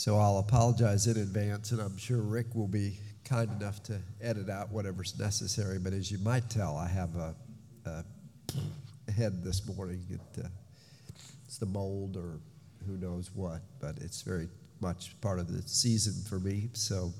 So 0.00 0.16
I'll 0.16 0.38
apologize 0.38 1.06
in 1.06 1.18
advance, 1.18 1.72
and 1.72 1.80
I'm 1.82 1.98
sure 1.98 2.22
Rick 2.22 2.54
will 2.54 2.66
be 2.66 2.98
kind 3.22 3.50
enough 3.60 3.82
to 3.82 4.00
edit 4.22 4.48
out 4.48 4.72
whatever's 4.72 5.18
necessary. 5.18 5.78
But 5.78 5.92
as 5.92 6.10
you 6.10 6.16
might 6.20 6.48
tell, 6.48 6.74
I 6.74 6.88
have 6.88 7.14
a, 7.16 7.34
a 7.84 9.12
head 9.12 9.44
this 9.44 9.68
morning. 9.68 10.02
It, 10.08 10.42
uh, 10.42 10.48
it's 11.44 11.58
the 11.58 11.66
mold 11.66 12.16
or 12.16 12.40
who 12.86 12.96
knows 12.96 13.30
what, 13.34 13.60
but 13.78 13.98
it's 13.98 14.22
very 14.22 14.48
much 14.80 15.20
part 15.20 15.38
of 15.38 15.52
the 15.52 15.60
season 15.68 16.14
for 16.26 16.40
me. 16.40 16.70
So 16.72 17.12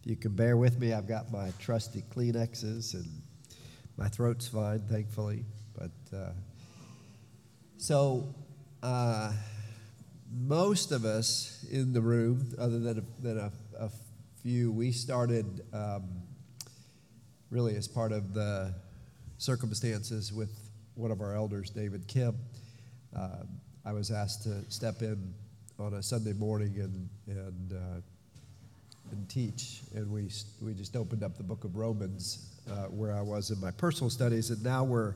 if 0.00 0.10
you 0.10 0.16
can 0.16 0.34
bear 0.34 0.56
with 0.56 0.80
me, 0.80 0.94
I've 0.94 1.06
got 1.06 1.30
my 1.30 1.52
trusty 1.58 2.02
Kleenexes 2.16 2.94
and 2.94 3.04
my 3.98 4.08
throat's 4.08 4.48
fine, 4.48 4.80
thankfully. 4.88 5.44
But 5.74 6.16
uh, 6.16 6.30
so. 7.76 8.34
Uh, 8.82 9.32
most 10.34 10.92
of 10.92 11.04
us 11.04 11.64
in 11.70 11.92
the 11.92 12.00
room, 12.00 12.54
other 12.58 12.78
than 12.78 12.98
a, 12.98 13.22
than 13.22 13.38
a, 13.38 13.52
a 13.78 13.90
few, 14.42 14.72
we 14.72 14.90
started 14.90 15.46
um, 15.72 16.04
really 17.50 17.76
as 17.76 17.86
part 17.86 18.12
of 18.12 18.32
the 18.32 18.74
circumstances 19.38 20.32
with 20.32 20.50
one 20.94 21.10
of 21.10 21.20
our 21.20 21.34
elders, 21.34 21.70
David 21.70 22.06
Kim. 22.06 22.36
Uh, 23.14 23.44
I 23.84 23.92
was 23.92 24.10
asked 24.10 24.44
to 24.44 24.64
step 24.70 25.02
in 25.02 25.34
on 25.78 25.94
a 25.94 26.02
Sunday 26.02 26.32
morning 26.32 26.78
and 26.78 27.08
and 27.26 27.72
uh, 27.72 28.00
and 29.10 29.28
teach, 29.28 29.82
and 29.94 30.10
we 30.10 30.30
we 30.62 30.72
just 30.72 30.96
opened 30.96 31.22
up 31.22 31.36
the 31.36 31.42
Book 31.42 31.64
of 31.64 31.76
Romans 31.76 32.52
uh, 32.70 32.84
where 32.84 33.14
I 33.14 33.20
was 33.20 33.50
in 33.50 33.60
my 33.60 33.70
personal 33.70 34.08
studies, 34.08 34.50
and 34.50 34.62
now 34.62 34.84
we're 34.84 35.14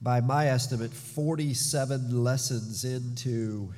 by 0.00 0.20
my 0.20 0.46
estimate, 0.46 0.92
47 0.92 2.22
lessons 2.22 2.84
into 2.84 3.72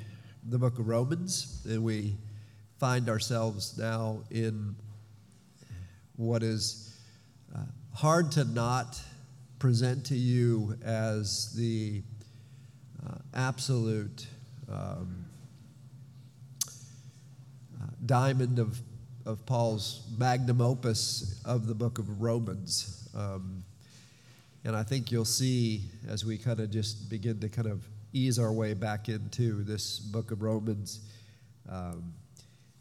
the 0.47 0.59
book 0.59 0.78
of 0.78 0.87
Romans, 0.87 1.65
and 1.69 1.83
we 1.83 2.16
find 2.78 3.09
ourselves 3.09 3.78
now 3.78 4.20
in 4.30 4.77
what 6.17 6.42
is 6.42 6.94
uh, 7.55 7.61
hard 7.94 8.33
to 8.33 8.44
not 8.44 9.00
present 9.59 10.05
to 10.06 10.14
you 10.14 10.77
as 10.84 11.55
the 11.55 12.03
uh, 13.06 13.14
absolute 13.34 14.27
um, 14.70 15.25
uh, 17.81 17.87
diamond 18.05 18.59
of, 18.59 18.78
of 19.25 19.44
Paul's 19.47 20.06
magnum 20.19 20.61
opus 20.61 21.41
of 21.47 21.66
the 21.66 21.75
book 21.75 21.98
of 21.98 22.20
Romans. 22.20 23.09
Um, 23.14 23.64
and 24.64 24.77
I 24.77 24.83
think 24.83 25.11
you'll 25.11 25.25
see 25.25 25.83
as 26.08 26.25
we 26.25 26.39
kind 26.39 26.61
of 26.61 26.70
just 26.70 27.08
begin 27.11 27.41
to 27.41 27.48
kind 27.48 27.69
of 27.69 27.84
ease 28.12 28.39
our 28.39 28.53
way 28.53 28.75
back 28.75 29.08
into 29.08 29.62
this 29.62 29.98
book 29.98 30.30
of 30.30 30.42
Romans 30.42 31.00
um, 31.69 32.12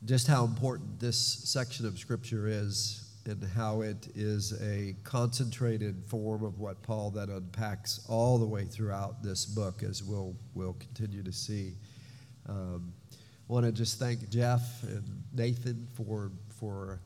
just 0.06 0.28
how 0.28 0.46
important 0.46 1.00
this 1.00 1.18
section 1.18 1.86
of 1.86 2.00
Scripture 2.00 2.48
is 2.48 3.06
and 3.26 3.44
how 3.56 3.82
it 3.82 4.08
is 4.16 4.60
a 4.62 4.96
concentrated 5.04 6.04
form 6.08 6.44
of 6.44 6.60
what 6.60 6.82
Paul 6.82 7.12
then 7.12 7.30
unpacks 7.30 8.06
all 8.08 8.38
the 8.38 8.46
way 8.46 8.66
throughout 8.66 9.22
this 9.22 9.46
book, 9.46 9.84
as 9.84 10.04
we'll, 10.04 10.36
we'll 10.56 10.74
continue 10.74 11.22
to 11.22 11.32
see. 11.32 11.76
Um, 12.48 12.94
I 13.18 13.54
want 13.54 13.66
to 13.66 13.72
just 13.72 14.00
thank 14.00 14.30
Jeff 14.30 14.84
and 14.84 15.04
Nathan 15.34 15.88
for, 15.94 16.32
for 16.60 17.02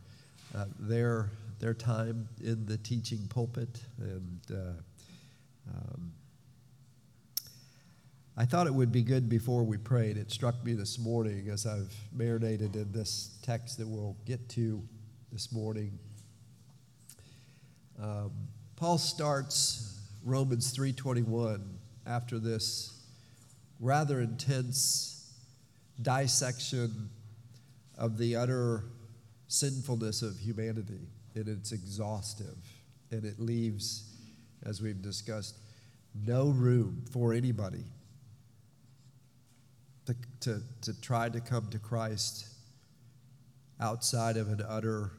uh, 0.55 0.65
their 0.79 1.31
their 1.59 1.73
time 1.73 2.27
in 2.43 2.65
the 2.65 2.77
teaching 2.77 3.27
pulpit. 3.29 3.81
And 3.99 4.41
uh, 4.51 5.73
um, 5.73 6.11
I 8.35 8.45
thought 8.45 8.67
it 8.67 8.73
would 8.73 8.91
be 8.91 9.03
good 9.03 9.29
before 9.29 9.63
we 9.63 9.77
prayed. 9.77 10.17
It 10.17 10.31
struck 10.31 10.63
me 10.65 10.73
this 10.73 10.97
morning 10.97 11.49
as 11.49 11.65
I've 11.65 11.93
marinated 12.11 12.75
in 12.75 12.91
this 12.91 13.37
text 13.43 13.77
that 13.77 13.87
we'll 13.87 14.17
get 14.25 14.49
to 14.49 14.81
this 15.31 15.51
morning. 15.51 15.97
Um, 18.01 18.31
Paul 18.75 18.97
starts 18.97 19.99
Romans 20.23 20.73
3:21 20.73 21.77
after 22.05 22.39
this 22.39 23.01
rather 23.79 24.19
intense 24.19 25.31
dissection 26.01 27.09
of 27.97 28.17
the 28.17 28.35
utter 28.35 28.85
sinfulness 29.47 30.23
of 30.23 30.39
humanity 30.39 31.07
and 31.35 31.47
it's 31.47 31.71
exhaustive 31.71 32.57
and 33.11 33.25
it 33.25 33.39
leaves, 33.39 34.15
as 34.63 34.81
we've 34.81 35.01
discussed, 35.01 35.57
no 36.25 36.49
room 36.49 37.03
for 37.11 37.33
anybody 37.33 37.83
to, 40.05 40.15
to, 40.41 40.61
to 40.81 41.01
try 41.01 41.29
to 41.29 41.39
come 41.39 41.67
to 41.69 41.79
Christ 41.79 42.47
outside 43.79 44.37
of 44.37 44.49
an 44.49 44.63
utter 44.67 45.11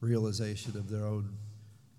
realization 0.00 0.76
of 0.76 0.90
their 0.90 1.04
own 1.04 1.36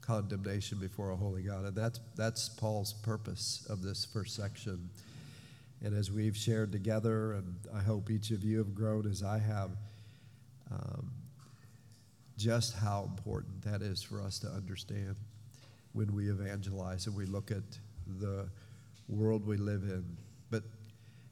condemnation 0.01 0.77
before 0.77 1.11
a 1.11 1.15
holy 1.15 1.43
God. 1.43 1.65
And 1.65 1.75
that's, 1.75 1.99
that's 2.15 2.49
Paul's 2.49 2.93
purpose 2.93 3.65
of 3.69 3.81
this 3.81 4.05
first 4.05 4.35
section. 4.35 4.89
And 5.81 5.97
as 5.97 6.11
we've 6.11 6.35
shared 6.35 6.71
together, 6.71 7.33
and 7.33 7.55
I 7.73 7.81
hope 7.81 8.09
each 8.09 8.31
of 8.31 8.43
you 8.43 8.57
have 8.57 8.75
grown 8.75 9.09
as 9.09 9.23
I 9.23 9.39
have, 9.39 9.71
um, 10.71 11.11
just 12.37 12.75
how 12.75 13.03
important 13.03 13.61
that 13.63 13.81
is 13.81 14.01
for 14.01 14.21
us 14.21 14.39
to 14.39 14.47
understand 14.47 15.15
when 15.93 16.13
we 16.13 16.29
evangelize 16.29 17.07
and 17.07 17.15
we 17.15 17.25
look 17.25 17.51
at 17.51 17.63
the 18.19 18.49
world 19.07 19.45
we 19.45 19.57
live 19.57 19.83
in. 19.83 20.03
But 20.49 20.63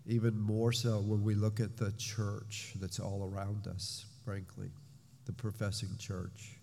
even 0.06 0.39
more 0.39 0.72
so 0.72 1.00
when 1.00 1.23
we 1.23 1.35
look 1.35 1.59
at 1.59 1.78
the 1.78 1.91
church 1.94 2.73
that's 2.79 3.00
all 3.00 3.29
around 3.31 3.67
us, 3.67 4.06
frankly, 4.23 4.69
the 5.25 5.34
professing 5.34 5.89
church. 5.97 6.57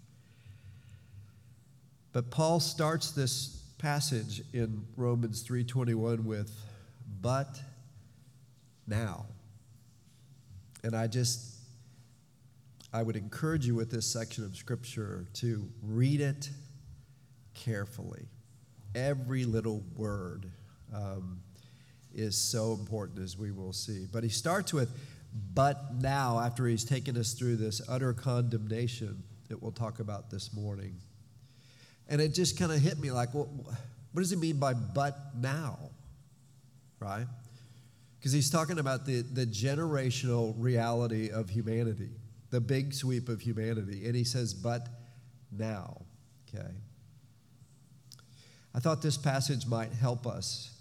But 2.12 2.30
Paul 2.30 2.60
starts 2.60 3.10
this 3.10 3.62
passage 3.78 4.42
in 4.52 4.84
Romans 4.96 5.42
3:21 5.42 6.24
with 6.24 6.52
but 7.20 7.60
now. 8.86 9.26
And 10.82 10.96
I 10.96 11.06
just 11.06 11.57
I 12.92 13.02
would 13.02 13.16
encourage 13.16 13.66
you 13.66 13.74
with 13.74 13.90
this 13.90 14.06
section 14.06 14.44
of 14.44 14.56
Scripture 14.56 15.26
to 15.34 15.68
read 15.82 16.20
it 16.20 16.48
carefully. 17.52 18.26
Every 18.94 19.44
little 19.44 19.84
word 19.94 20.46
um, 20.94 21.40
is 22.14 22.36
so 22.36 22.72
important, 22.72 23.18
as 23.18 23.36
we 23.36 23.50
will 23.50 23.74
see. 23.74 24.06
But 24.10 24.24
he 24.24 24.30
starts 24.30 24.72
with, 24.72 24.90
but 25.52 26.00
now, 26.00 26.40
after 26.40 26.66
he's 26.66 26.84
taken 26.84 27.18
us 27.18 27.34
through 27.34 27.56
this 27.56 27.82
utter 27.88 28.14
condemnation 28.14 29.22
that 29.48 29.62
we'll 29.62 29.72
talk 29.72 30.00
about 30.00 30.30
this 30.30 30.54
morning. 30.54 30.96
And 32.08 32.22
it 32.22 32.32
just 32.32 32.58
kind 32.58 32.72
of 32.72 32.78
hit 32.78 32.98
me 32.98 33.10
like, 33.10 33.34
well, 33.34 33.50
what 34.12 34.22
does 34.22 34.30
he 34.30 34.36
mean 34.36 34.58
by 34.58 34.72
but 34.72 35.14
now? 35.38 35.78
Right? 37.00 37.26
Because 38.18 38.32
he's 38.32 38.50
talking 38.50 38.78
about 38.78 39.04
the, 39.04 39.20
the 39.20 39.44
generational 39.44 40.54
reality 40.56 41.30
of 41.30 41.50
humanity 41.50 42.10
the 42.50 42.60
big 42.60 42.94
sweep 42.94 43.28
of 43.28 43.40
humanity. 43.40 44.06
And 44.06 44.16
he 44.16 44.24
says, 44.24 44.54
but 44.54 44.88
now. 45.50 46.02
Okay. 46.48 46.68
I 48.74 48.80
thought 48.80 49.02
this 49.02 49.16
passage 49.16 49.66
might 49.66 49.92
help 49.92 50.26
us 50.26 50.74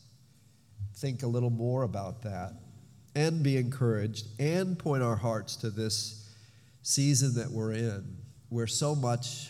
think 0.95 1.23
a 1.23 1.27
little 1.27 1.49
more 1.49 1.83
about 1.83 2.23
that 2.23 2.53
and 3.15 3.41
be 3.43 3.57
encouraged 3.57 4.27
and 4.39 4.77
point 4.77 5.03
our 5.03 5.15
hearts 5.15 5.55
to 5.57 5.69
this 5.69 6.29
season 6.83 7.33
that 7.35 7.49
we're 7.51 7.73
in, 7.73 8.17
where 8.49 8.67
so 8.67 8.95
much 8.95 9.49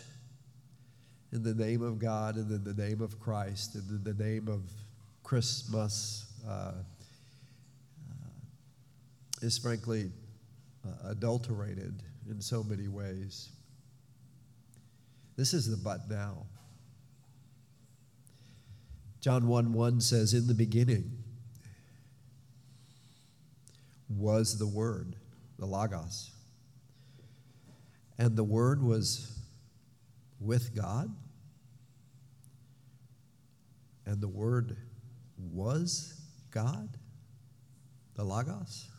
in 1.32 1.44
the 1.44 1.54
name 1.54 1.82
of 1.82 2.00
God 2.00 2.36
and 2.36 2.50
in 2.50 2.64
the 2.64 2.74
name 2.74 3.02
of 3.02 3.20
Christ 3.20 3.76
and 3.76 3.90
in 3.90 4.04
the 4.04 4.24
name 4.24 4.48
of 4.48 4.62
Christmas 5.24 6.26
uh, 6.48 6.52
uh, 6.52 6.74
is 9.42 9.58
frankly 9.58 10.10
uh, 10.86 11.10
adulterated 11.10 12.02
in 12.30 12.42
so 12.42 12.64
many 12.64 12.88
ways. 12.88 13.50
This 15.36 15.54
is 15.54 15.70
the 15.70 15.78
but 15.78 16.10
now. 16.10 16.46
John 19.22 19.48
1 19.48 19.74
1 19.74 20.02
says, 20.02 20.34
In 20.34 20.48
the 20.48 20.54
beginning 20.54 21.12
was 24.10 24.58
the 24.58 24.68
Word, 24.68 25.16
the 25.60 25.66
Logos. 25.66 26.32
And 28.18 28.36
the 28.36 28.44
Word 28.44 28.82
was 28.82 29.38
with 30.40 30.76
God. 30.76 31.14
And 34.06 34.22
the 34.22 34.28
Word 34.28 34.78
was 35.38 36.20
God, 36.52 36.90
the 38.16 38.24
Logos. 38.24 38.90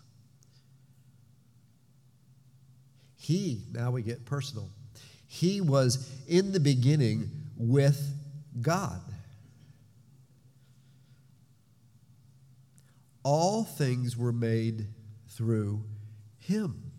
He, 3.28 3.60
now 3.74 3.90
we 3.90 4.00
get 4.00 4.24
personal, 4.24 4.70
he 5.26 5.60
was 5.60 6.10
in 6.26 6.50
the 6.52 6.60
beginning 6.60 7.28
with 7.58 8.02
God. 8.62 9.02
All 13.22 13.64
things 13.64 14.16
were 14.16 14.32
made 14.32 14.86
through 15.28 15.84
him. 16.38 16.90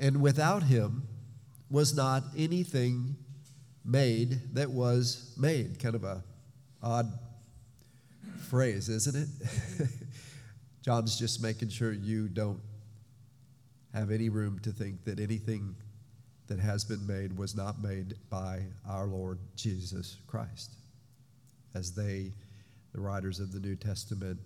and 0.00 0.20
without 0.20 0.64
him 0.64 1.04
was 1.70 1.94
not 1.94 2.24
anything 2.36 3.14
made 3.84 4.40
that 4.54 4.72
was 4.72 5.32
made. 5.38 5.78
Kind 5.78 5.94
of 5.94 6.02
a 6.02 6.24
odd 6.82 7.16
phrase, 8.48 8.88
isn't 8.88 9.14
it? 9.14 9.88
John's 10.82 11.16
just 11.16 11.40
making 11.40 11.68
sure 11.68 11.92
you 11.92 12.26
don't 12.26 12.58
have 13.94 14.10
any 14.10 14.28
room 14.28 14.58
to 14.58 14.72
think 14.72 15.04
that 15.04 15.20
anything 15.20 15.76
that 16.48 16.58
has 16.58 16.84
been 16.84 17.06
made 17.06 17.36
was 17.38 17.54
not 17.54 17.80
made 17.80 18.14
by 18.28 18.60
our 18.88 19.06
Lord 19.06 19.38
Jesus 19.56 20.16
Christ. 20.26 20.74
As 21.74 21.94
they, 21.94 22.32
the 22.92 23.00
writers 23.00 23.40
of 23.40 23.52
the 23.52 23.60
New 23.60 23.76
Testament, 23.76 24.38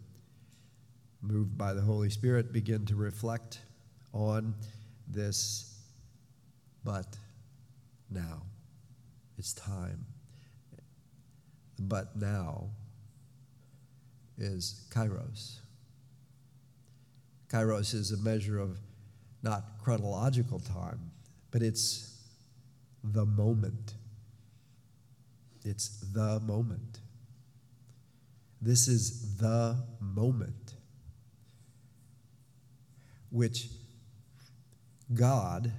moved 1.22 1.56
by 1.56 1.72
the 1.72 1.80
Holy 1.80 2.10
Spirit, 2.10 2.52
begin 2.52 2.84
to 2.86 2.94
reflect 2.94 3.60
on 4.12 4.54
this, 5.08 5.80
but 6.84 7.16
now 8.10 8.42
it's 9.38 9.54
time. 9.54 10.04
But 11.80 12.16
now 12.16 12.68
is 14.36 14.86
kairos. 14.90 15.60
Kairos 17.48 17.94
is 17.94 18.12
a 18.12 18.18
measure 18.18 18.58
of 18.58 18.78
not 19.42 19.64
chronological 19.82 20.60
time, 20.60 21.10
but 21.50 21.62
it's 21.62 22.18
the 23.04 23.24
moment. 23.24 23.94
It's 25.64 26.00
the 26.12 26.40
moment. 26.40 27.00
This 28.60 28.88
is 28.88 29.36
the 29.36 29.76
moment 30.00 30.74
which 33.30 33.68
God, 35.14 35.70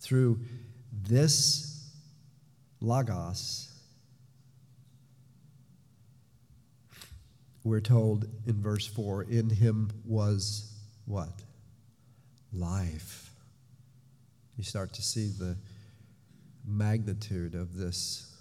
through 0.00 0.40
this 0.92 1.90
Logos, 2.80 3.70
we're 7.62 7.80
told 7.80 8.26
in 8.46 8.60
verse 8.60 8.86
4 8.86 9.22
in 9.22 9.48
him 9.48 9.90
was 10.04 10.70
what? 11.06 11.43
Life. 12.54 13.30
You 14.56 14.64
start 14.64 14.92
to 14.94 15.02
see 15.02 15.28
the 15.28 15.56
magnitude 16.66 17.54
of 17.54 17.76
this 17.76 18.32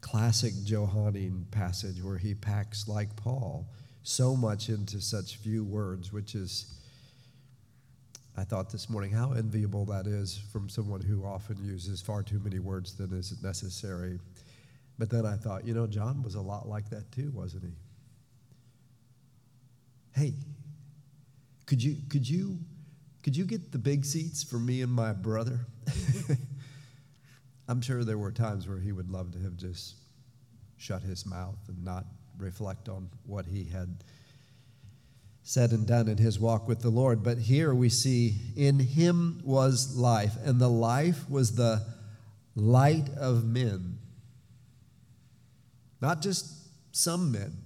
classic 0.00 0.52
Johannine 0.64 1.46
passage 1.50 2.02
where 2.02 2.18
he 2.18 2.34
packs, 2.34 2.86
like 2.86 3.14
Paul, 3.16 3.66
so 4.02 4.36
much 4.36 4.68
into 4.68 5.00
such 5.00 5.36
few 5.36 5.64
words, 5.64 6.12
which 6.12 6.34
is, 6.34 6.74
I 8.36 8.44
thought 8.44 8.70
this 8.70 8.90
morning, 8.90 9.10
how 9.10 9.32
enviable 9.32 9.84
that 9.86 10.06
is 10.06 10.40
from 10.52 10.68
someone 10.68 11.00
who 11.00 11.24
often 11.24 11.56
uses 11.64 12.00
far 12.00 12.22
too 12.22 12.40
many 12.40 12.58
words 12.58 12.94
than 12.94 13.12
is 13.12 13.42
necessary. 13.42 14.18
But 14.98 15.10
then 15.10 15.24
I 15.24 15.36
thought, 15.36 15.66
you 15.66 15.74
know, 15.74 15.86
John 15.86 16.22
was 16.22 16.34
a 16.34 16.40
lot 16.40 16.68
like 16.68 16.90
that 16.90 17.10
too, 17.12 17.30
wasn't 17.34 17.64
he? 17.64 17.72
Hey, 20.12 20.34
could 21.66 21.82
you, 21.82 21.96
could 22.08 22.28
you, 22.28 22.58
could 23.22 23.36
you 23.36 23.44
get 23.44 23.72
the 23.72 23.78
big 23.78 24.04
seats 24.04 24.42
for 24.42 24.56
me 24.56 24.82
and 24.82 24.92
my 24.92 25.12
brother? 25.12 25.60
I'm 27.68 27.80
sure 27.80 28.02
there 28.02 28.18
were 28.18 28.32
times 28.32 28.66
where 28.66 28.78
he 28.78 28.92
would 28.92 29.10
love 29.10 29.32
to 29.32 29.38
have 29.40 29.56
just 29.56 29.94
shut 30.76 31.02
his 31.02 31.26
mouth 31.26 31.58
and 31.68 31.84
not 31.84 32.06
reflect 32.38 32.88
on 32.88 33.10
what 33.26 33.46
he 33.46 33.64
had 33.64 34.02
said 35.42 35.70
and 35.72 35.86
done 35.86 36.08
in 36.08 36.16
his 36.16 36.40
walk 36.40 36.66
with 36.66 36.80
the 36.80 36.90
Lord. 36.90 37.22
But 37.22 37.38
here 37.38 37.74
we 37.74 37.88
see, 37.88 38.36
in 38.56 38.78
him 38.78 39.40
was 39.44 39.96
life, 39.96 40.34
and 40.44 40.60
the 40.60 40.68
life 40.68 41.28
was 41.28 41.54
the 41.56 41.84
light 42.54 43.08
of 43.16 43.44
men. 43.44 43.98
Not 46.00 46.22
just 46.22 46.46
some 46.92 47.30
men. 47.30 47.56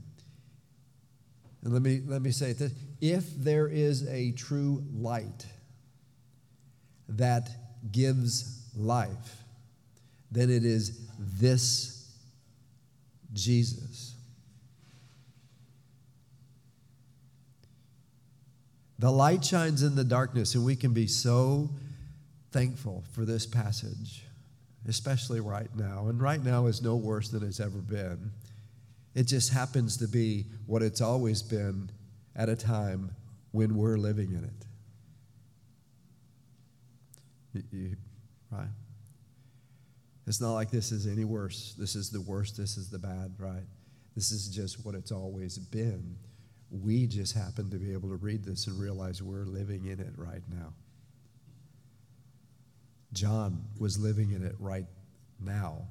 And 1.62 1.72
let 1.72 1.82
me, 1.82 2.02
let 2.04 2.20
me 2.20 2.30
say 2.30 2.52
this 2.52 2.72
if 3.04 3.36
there 3.36 3.68
is 3.68 4.08
a 4.08 4.32
true 4.32 4.82
light 4.96 5.44
that 7.06 7.50
gives 7.92 8.66
life, 8.74 9.42
then 10.32 10.48
it 10.48 10.64
is 10.64 11.06
this 11.18 12.10
Jesus. 13.34 14.14
The 18.98 19.10
light 19.10 19.44
shines 19.44 19.82
in 19.82 19.96
the 19.96 20.04
darkness, 20.04 20.54
and 20.54 20.64
we 20.64 20.74
can 20.74 20.94
be 20.94 21.06
so 21.06 21.68
thankful 22.52 23.04
for 23.12 23.26
this 23.26 23.44
passage, 23.44 24.24
especially 24.88 25.40
right 25.40 25.68
now. 25.76 26.06
And 26.06 26.22
right 26.22 26.42
now 26.42 26.68
is 26.68 26.80
no 26.80 26.96
worse 26.96 27.28
than 27.28 27.42
it's 27.42 27.60
ever 27.60 27.80
been. 27.80 28.30
It 29.14 29.24
just 29.24 29.52
happens 29.52 29.98
to 29.98 30.08
be 30.08 30.46
what 30.64 30.80
it's 30.80 31.02
always 31.02 31.42
been 31.42 31.90
at 32.36 32.48
a 32.48 32.56
time 32.56 33.14
when 33.52 33.76
we're 33.76 33.96
living 33.96 34.32
in 34.32 34.44
it. 34.44 34.66
You, 37.72 37.96
right? 38.50 38.66
It's 40.26 40.40
not 40.40 40.54
like 40.54 40.70
this 40.70 40.90
is 40.90 41.06
any 41.06 41.24
worse. 41.24 41.74
This 41.78 41.94
is 41.94 42.10
the 42.10 42.20
worst. 42.20 42.56
This 42.56 42.76
is 42.76 42.90
the 42.90 42.98
bad, 42.98 43.34
right? 43.38 43.62
This 44.16 44.32
is 44.32 44.48
just 44.48 44.84
what 44.84 44.94
it's 44.94 45.12
always 45.12 45.58
been. 45.58 46.16
We 46.70 47.06
just 47.06 47.34
happen 47.34 47.70
to 47.70 47.76
be 47.76 47.92
able 47.92 48.08
to 48.08 48.16
read 48.16 48.44
this 48.44 48.66
and 48.66 48.78
realize 48.78 49.22
we're 49.22 49.44
living 49.44 49.86
in 49.86 50.00
it 50.00 50.12
right 50.16 50.42
now. 50.50 50.72
John 53.12 53.64
was 53.78 53.98
living 53.98 54.32
in 54.32 54.44
it 54.44 54.56
right 54.58 54.86
now. 55.40 55.82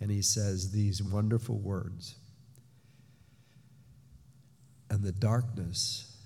And 0.00 0.10
he 0.10 0.22
says 0.22 0.70
these 0.70 1.02
wonderful 1.02 1.58
words. 1.58 2.14
And 4.90 5.02
the 5.02 5.12
darkness 5.12 6.16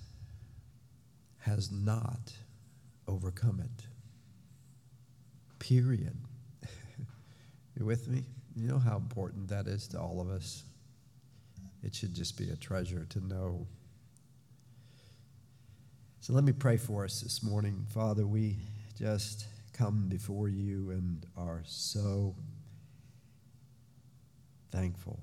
has 1.39 1.71
not 1.71 2.31
overcome 3.07 3.59
it. 3.59 3.85
Period. 5.59 6.17
you 7.77 7.85
with 7.85 8.07
me? 8.07 8.23
You 8.55 8.67
know 8.67 8.79
how 8.79 8.97
important 8.97 9.49
that 9.49 9.67
is 9.67 9.87
to 9.89 9.99
all 9.99 10.21
of 10.21 10.29
us? 10.29 10.63
It 11.83 11.93
should 11.93 12.13
just 12.13 12.37
be 12.37 12.49
a 12.49 12.55
treasure 12.55 13.05
to 13.09 13.25
know. 13.25 13.67
So 16.21 16.31
let 16.31 16.45
me 16.45 16.53
pray 16.53 16.77
for 16.77 17.03
us 17.03 17.19
this 17.19 17.43
morning. 17.43 17.85
Father, 17.89 18.25
we 18.25 18.55
just 18.97 19.47
come 19.73 20.07
before 20.07 20.47
you 20.47 20.91
and 20.91 21.25
are 21.35 21.63
so 21.65 22.35
thankful 24.71 25.19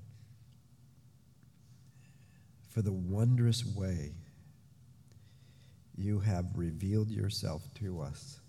for 2.71 2.81
the 2.81 2.91
wondrous 2.91 3.65
way 3.65 4.13
you 5.97 6.19
have 6.21 6.45
revealed 6.55 7.11
yourself 7.11 7.61
to 7.75 8.01
us. 8.01 8.39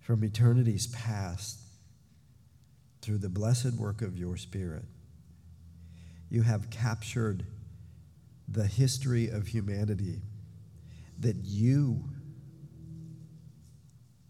From 0.00 0.24
eternities 0.24 0.88
past, 0.88 1.60
through 3.00 3.18
the 3.18 3.28
blessed 3.28 3.74
work 3.74 4.02
of 4.02 4.18
your 4.18 4.36
Spirit, 4.36 4.84
you 6.28 6.42
have 6.42 6.68
captured 6.70 7.46
the 8.48 8.66
history 8.66 9.28
of 9.28 9.46
humanity 9.48 10.20
that 11.20 11.36
you 11.44 12.04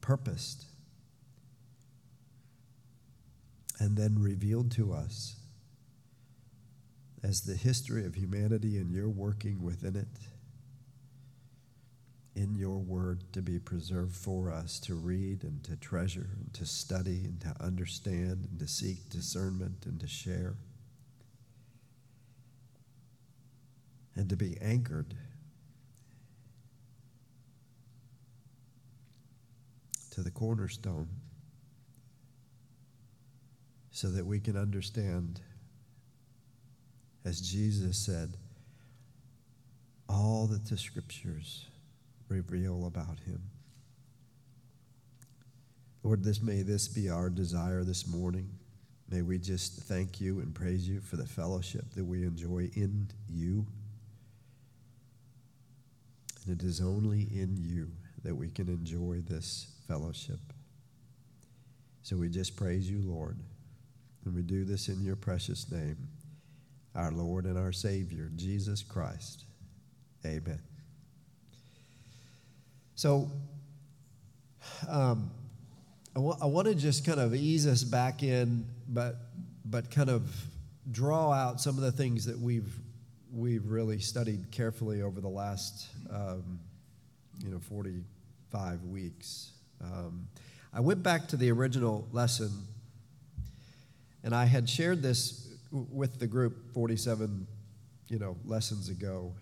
purposed 0.03 0.67
and 3.79 3.97
then 3.97 4.17
revealed 4.19 4.71
to 4.73 4.93
us 4.93 5.42
as 7.23 7.43
the 7.43 7.55
history 7.55 8.05
of 8.05 8.15
humanity 8.15 8.77
and 8.79 8.91
your 8.91 9.09
working 9.09 9.63
within 9.63 9.97
it 9.97 10.09
in 12.35 12.55
your 12.55 12.79
word 12.79 13.23
to 13.33 13.43
be 13.43 13.59
preserved 13.59 14.17
for 14.17 14.51
us 14.51 14.81
to 14.81 14.95
read 14.95 15.45
and 15.45 15.63
to 15.65 15.77
treasure 15.77 16.31
and 16.39 16.53
to 16.55 16.65
study 16.65 17.25
and 17.25 17.41
to 17.41 17.55
understand 17.61 18.47
and 18.51 18.59
to 18.59 18.67
seek 18.67 19.09
discernment 19.11 19.85
and 19.85 20.01
to 20.01 20.07
share. 20.07 20.55
And 24.15 24.29
to 24.29 24.37
be 24.37 24.59
anchored 24.61 25.15
to 30.11 30.23
the 30.23 30.31
cornerstone 30.31 31.09
so 33.91 34.09
that 34.09 34.27
we 34.27 34.41
can 34.41 34.57
understand, 34.57 35.41
as 37.25 37.41
Jesus 37.41 37.97
said, 37.99 38.37
all 40.09 40.47
that 40.49 40.67
the 40.67 40.77
scriptures 40.77 41.67
reveal 42.29 42.87
about 42.87 43.21
him. 43.21 43.43
Lord, 46.03 46.25
this 46.25 46.43
may 46.43 46.63
this 46.63 46.89
be 46.89 47.09
our 47.09 47.31
desire 47.31 47.85
this 47.85 48.07
morning. 48.07 48.49
May 49.09 49.23
we 49.23 49.39
just 49.39 49.83
thank 49.83 50.21
you 50.21 50.41
and 50.41 50.55
praise 50.55 50.89
you 50.89 51.01
for 51.01 51.17
the 51.17 51.27
fellowship 51.27 51.85
that 51.95 52.05
we 52.05 52.25
enjoy 52.25 52.71
in 52.75 53.09
you. 53.31 53.67
And 56.45 56.61
it 56.61 56.65
is 56.65 56.81
only 56.81 57.23
in 57.23 57.57
you 57.57 57.91
that 58.25 58.35
we 58.35 58.49
can 58.49 58.69
enjoy 58.69 59.21
this 59.29 59.67
fellowship. 59.87 60.41
So 62.03 62.17
we 62.17 62.29
just 62.29 62.57
praise 62.57 62.91
you, 62.91 63.01
Lord. 63.03 63.39
And 64.25 64.35
we 64.35 64.43
do 64.43 64.65
this 64.65 64.89
in 64.89 65.03
your 65.03 65.17
precious 65.17 65.71
name, 65.71 66.09
our 66.95 67.11
Lord 67.11 67.47
and 67.47 67.59
our 67.59 67.73
Savior, 67.73 68.31
Jesus 68.37 68.83
Christ. 68.83 69.45
Amen. 70.25 70.61
So, 72.95 73.31
um, 74.89 75.31
I, 76.15 76.47
want 76.47 76.69
to 76.69 76.75
just 76.75 77.07
kind 77.07 77.19
of 77.19 77.35
ease 77.35 77.67
us 77.67 77.83
back 77.83 78.23
in, 78.23 78.67
but 78.89 79.17
but 79.65 79.91
kind 79.91 80.11
of 80.11 80.31
draw 80.91 81.33
out 81.33 81.61
some 81.61 81.77
of 81.77 81.83
the 81.83 81.93
things 81.93 82.27
that 82.27 82.39
we've 82.39 82.71
we've 83.33 83.67
really 83.67 83.99
studied 83.99 84.51
carefully 84.51 85.01
over 85.01 85.21
the 85.21 85.29
last 85.29 85.89
um, 86.11 86.61
you 87.43 87.51
know 87.51 87.59
45 87.61 88.85
weeks. 88.85 89.53
Um, 89.83 90.29
I 90.75 90.81
went 90.81 91.03
back 91.03 91.29
to 91.29 91.37
the 91.37 91.51
original 91.51 92.07
lesson, 92.13 92.51
and 94.23 94.35
I 94.35 94.45
had 94.45 94.69
shared 94.69 95.03
this 95.03 95.31
w- 95.31 95.42
with 95.73 96.19
the 96.19 96.27
group 96.27 96.73
47 96.75 97.47
you 98.13 98.19
know 98.19 98.37
lessons 98.45 98.91
ago. 98.91 99.33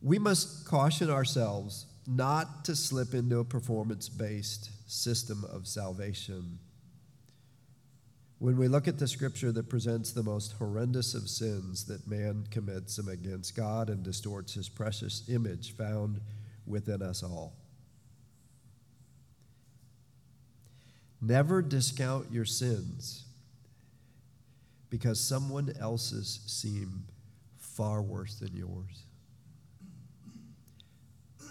We 0.00 0.18
must 0.18 0.66
caution 0.66 1.10
ourselves 1.10 1.86
not 2.06 2.64
to 2.64 2.74
slip 2.74 3.14
into 3.14 3.38
a 3.38 3.44
performance 3.44 4.08
based 4.08 4.70
system 4.90 5.44
of 5.50 5.66
salvation. 5.66 6.58
When 8.38 8.56
we 8.56 8.68
look 8.68 8.88
at 8.88 8.98
the 8.98 9.08
scripture 9.08 9.52
that 9.52 9.68
presents 9.68 10.12
the 10.12 10.22
most 10.22 10.52
horrendous 10.52 11.14
of 11.14 11.28
sins 11.28 11.84
that 11.86 12.06
man 12.08 12.46
commits 12.50 12.98
against 12.98 13.56
God 13.56 13.88
and 13.88 14.02
distorts 14.02 14.54
his 14.54 14.68
precious 14.68 15.22
image 15.28 15.76
found 15.76 16.20
within 16.66 17.00
us 17.00 17.22
all. 17.22 17.54
Never 21.22 21.62
discount 21.62 22.30
your 22.30 22.44
sins 22.44 23.24
because 24.94 25.18
someone 25.18 25.74
else's 25.80 26.38
seem 26.46 27.02
far 27.58 28.00
worse 28.00 28.36
than 28.36 28.54
yours. 28.54 29.06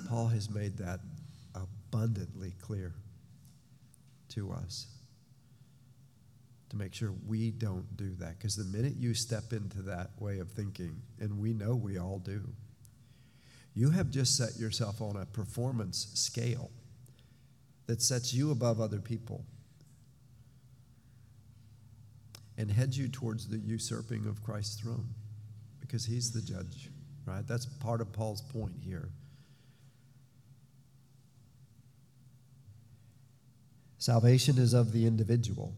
Paul 0.07 0.27
has 0.27 0.49
made 0.49 0.77
that 0.77 1.01
abundantly 1.53 2.53
clear 2.61 2.93
to 4.29 4.49
us 4.53 4.87
to 6.69 6.77
make 6.77 6.93
sure 6.93 7.11
we 7.27 7.51
don't 7.51 7.97
do 7.97 8.15
that. 8.19 8.37
Because 8.39 8.55
the 8.55 8.63
minute 8.63 8.93
you 8.97 9.13
step 9.13 9.51
into 9.51 9.81
that 9.81 10.11
way 10.19 10.39
of 10.39 10.49
thinking, 10.49 11.01
and 11.19 11.37
we 11.37 11.51
know 11.51 11.75
we 11.75 11.97
all 11.97 12.19
do, 12.19 12.47
you 13.75 13.89
have 13.89 14.09
just 14.09 14.37
set 14.37 14.55
yourself 14.57 15.01
on 15.01 15.17
a 15.17 15.25
performance 15.25 16.07
scale 16.13 16.71
that 17.87 18.01
sets 18.01 18.33
you 18.33 18.51
above 18.51 18.79
other 18.79 19.01
people 19.01 19.43
and 22.57 22.71
heads 22.71 22.97
you 22.97 23.07
towards 23.07 23.47
the 23.47 23.57
usurping 23.57 24.25
of 24.27 24.43
Christ's 24.43 24.79
throne 24.79 25.07
because 25.79 26.05
he's 26.05 26.31
the 26.31 26.41
judge, 26.41 26.89
right? 27.25 27.47
That's 27.47 27.65
part 27.65 28.01
of 28.01 28.11
Paul's 28.11 28.41
point 28.41 28.73
here. 28.81 29.09
Salvation 33.97 34.57
is 34.57 34.73
of 34.73 34.91
the 34.91 35.07
individual. 35.07 35.73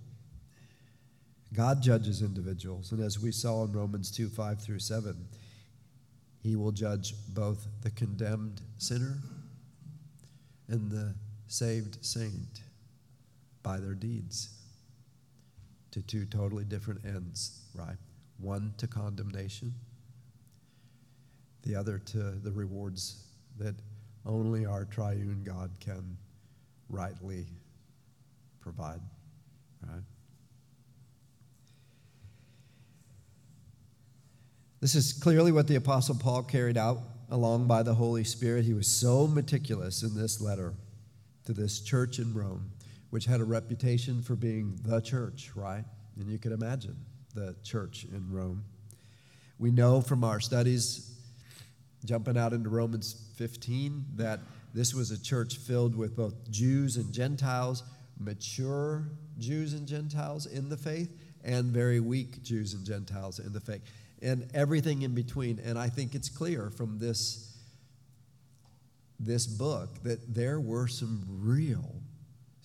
God 1.53 1.81
judges 1.81 2.21
individuals, 2.21 2.91
and 2.91 3.01
as 3.01 3.19
we 3.19 3.31
saw 3.31 3.63
in 3.63 3.71
Romans 3.71 4.11
2 4.11 4.27
5 4.29 4.61
through 4.61 4.79
7, 4.79 5.15
he 6.41 6.55
will 6.55 6.71
judge 6.71 7.13
both 7.29 7.67
the 7.81 7.91
condemned 7.91 8.61
sinner 8.77 9.19
and 10.67 10.89
the 10.91 11.13
saved 11.47 12.03
saint 12.03 12.61
by 13.63 13.77
their 13.77 13.93
deeds 13.93 14.54
to 15.95 16.01
two 16.01 16.25
totally 16.25 16.65
different 16.65 17.05
ends, 17.05 17.61
right? 17.73 17.95
One 18.37 18.73
to 18.79 18.85
condemnation, 18.85 19.73
the 21.63 21.73
other 21.73 21.99
to 21.99 22.17
the 22.17 22.51
rewards 22.51 23.23
that 23.57 23.75
only 24.25 24.65
our 24.65 24.83
triune 24.83 25.41
God 25.45 25.71
can 25.79 26.17
rightly 26.89 27.45
provide, 28.59 28.99
right? 29.87 30.01
This 34.81 34.95
is 34.95 35.13
clearly 35.13 35.53
what 35.53 35.69
the 35.69 35.75
Apostle 35.75 36.15
Paul 36.15 36.43
carried 36.43 36.77
out 36.77 36.99
along 37.29 37.67
by 37.67 37.83
the 37.83 37.93
Holy 37.93 38.25
Spirit. 38.25 38.65
He 38.65 38.73
was 38.73 38.87
so 38.87 39.27
meticulous 39.27 40.03
in 40.03 40.13
this 40.13 40.41
letter 40.41 40.73
to 41.45 41.53
this 41.53 41.79
church 41.79 42.19
in 42.19 42.33
Rome, 42.33 42.71
which 43.15 43.23
had 43.23 43.39
a 43.39 43.45
reputation 43.45 44.21
for 44.21 44.35
being 44.35 44.77
the 44.83 44.99
church, 44.99 45.51
right? 45.55 45.85
And 46.19 46.29
you 46.29 46.37
can 46.37 46.51
imagine 46.51 46.97
the 47.33 47.55
church 47.63 48.05
in 48.11 48.29
Rome. 48.29 48.65
We 49.57 49.71
know 49.71 50.01
from 50.01 50.25
our 50.25 50.41
studies, 50.41 51.17
jumping 52.03 52.37
out 52.37 52.51
into 52.51 52.67
Romans 52.67 53.15
15, 53.37 54.03
that 54.15 54.41
this 54.73 54.93
was 54.93 55.11
a 55.11 55.23
church 55.23 55.55
filled 55.55 55.95
with 55.95 56.13
both 56.13 56.51
Jews 56.51 56.97
and 56.97 57.13
Gentiles, 57.13 57.83
mature 58.19 59.05
Jews 59.39 59.71
and 59.71 59.87
Gentiles 59.87 60.45
in 60.45 60.67
the 60.67 60.75
faith, 60.75 61.09
and 61.41 61.67
very 61.67 62.01
weak 62.01 62.43
Jews 62.43 62.73
and 62.73 62.85
Gentiles 62.85 63.39
in 63.39 63.53
the 63.53 63.61
faith 63.61 63.89
and 64.21 64.45
everything 64.53 65.03
in 65.03 65.15
between. 65.15 65.59
And 65.59 65.79
I 65.79 65.87
think 65.87 66.15
it's 66.15 66.27
clear 66.27 66.69
from 66.69 66.99
this, 66.99 67.55
this 69.21 69.47
book 69.47 70.03
that 70.03 70.35
there 70.35 70.59
were 70.59 70.89
some 70.89 71.23
real 71.29 72.01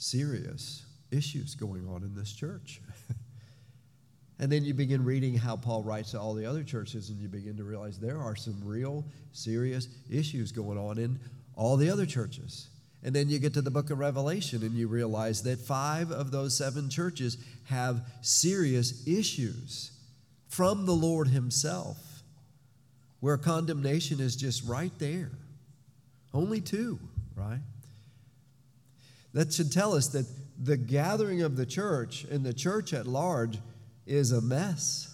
serious 0.01 0.83
issues 1.11 1.55
going 1.55 1.87
on 1.89 2.03
in 2.03 2.15
this 2.15 2.33
church. 2.33 2.81
and 4.39 4.51
then 4.51 4.65
you 4.65 4.73
begin 4.73 5.05
reading 5.05 5.35
how 5.35 5.57
Paul 5.57 5.83
writes 5.83 6.13
to 6.13 6.21
all 6.21 6.35
the 6.35 6.47
other 6.47 6.63
churches, 6.63 7.11
and 7.11 7.21
you 7.21 7.29
begin 7.29 7.57
to 7.59 7.65
realize 7.65 7.99
there 7.99 8.19
are 8.19 8.35
some 8.35 8.59
real 8.65 9.05
serious 9.33 9.89
issues 10.11 10.53
going 10.53 10.79
on 10.79 10.99
in 10.99 11.21
all 11.55 11.77
the 11.77 11.91
other 11.91 12.07
churches. 12.07 12.69
And 13.03 13.15
then 13.15 13.29
you 13.29 13.39
get 13.39 13.55
to 13.55 13.63
the 13.63 13.71
book 13.71 13.91
of 13.91 13.99
Revelation 13.99 14.63
and 14.63 14.75
you 14.75 14.89
realize 14.89 15.43
that 15.43 15.59
five 15.59 16.11
of 16.11 16.31
those 16.31 16.57
seven 16.57 16.91
churches 16.91 17.39
have 17.65 18.03
serious 18.21 19.07
issues 19.07 19.93
from 20.49 20.85
the 20.85 20.93
Lord 20.93 21.29
Himself, 21.29 21.97
where 23.21 23.37
condemnation 23.37 24.21
is 24.21 24.37
just 24.37 24.65
right 24.65 24.93
there. 24.99 25.31
Only 26.33 26.61
two, 26.61 26.99
right? 27.35 27.61
That 29.33 29.53
should 29.53 29.73
tell 29.73 29.95
us 29.95 30.09
that 30.09 30.27
the 30.63 30.77
gathering 30.77 31.43
of 31.43 31.57
the 31.57 31.67
church 31.67 32.25
and 32.25 32.45
the 32.45 32.53
church 32.53 32.93
at 32.93 33.07
large 33.07 33.59
is 34.07 34.33
a 34.33 34.41
mess. 34.41 35.07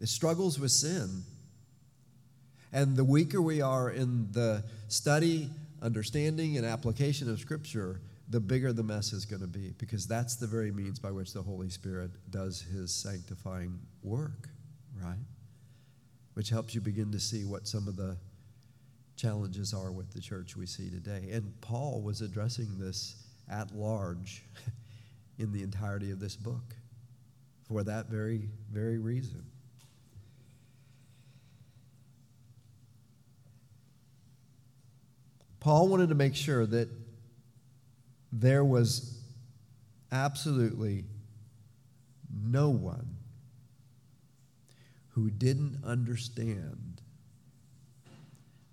It 0.00 0.08
struggles 0.08 0.58
with 0.58 0.70
sin. 0.70 1.24
And 2.72 2.96
the 2.96 3.04
weaker 3.04 3.42
we 3.42 3.60
are 3.60 3.90
in 3.90 4.30
the 4.30 4.64
study, 4.88 5.50
understanding, 5.82 6.56
and 6.56 6.64
application 6.64 7.28
of 7.28 7.40
Scripture, 7.40 8.00
the 8.28 8.40
bigger 8.40 8.72
the 8.72 8.84
mess 8.84 9.12
is 9.12 9.24
going 9.24 9.42
to 9.42 9.48
be 9.48 9.74
because 9.76 10.06
that's 10.06 10.36
the 10.36 10.46
very 10.46 10.70
means 10.70 11.00
by 11.00 11.10
which 11.10 11.32
the 11.32 11.42
Holy 11.42 11.68
Spirit 11.68 12.12
does 12.30 12.62
his 12.62 12.94
sanctifying 12.94 13.78
work, 14.02 14.48
right? 15.02 15.18
Which 16.34 16.48
helps 16.48 16.74
you 16.74 16.80
begin 16.80 17.10
to 17.10 17.18
see 17.18 17.44
what 17.44 17.66
some 17.66 17.88
of 17.88 17.96
the 17.96 18.16
challenges 19.20 19.74
are 19.74 19.92
with 19.92 20.10
the 20.12 20.20
church 20.20 20.56
we 20.56 20.66
see 20.66 20.88
today. 20.88 21.28
And 21.32 21.52
Paul 21.60 22.00
was 22.00 22.22
addressing 22.22 22.78
this 22.78 23.16
at 23.50 23.74
large 23.74 24.44
in 25.38 25.52
the 25.52 25.62
entirety 25.62 26.10
of 26.10 26.20
this 26.20 26.36
book 26.36 26.74
for 27.68 27.82
that 27.84 28.06
very, 28.06 28.48
very 28.72 28.98
reason. 28.98 29.44
Paul 35.60 35.88
wanted 35.88 36.08
to 36.08 36.14
make 36.14 36.34
sure 36.34 36.64
that 36.64 36.88
there 38.32 38.64
was 38.64 39.20
absolutely 40.10 41.04
no 42.32 42.70
one 42.70 43.16
who 45.10 45.28
didn't 45.28 45.82
understand 45.84 46.89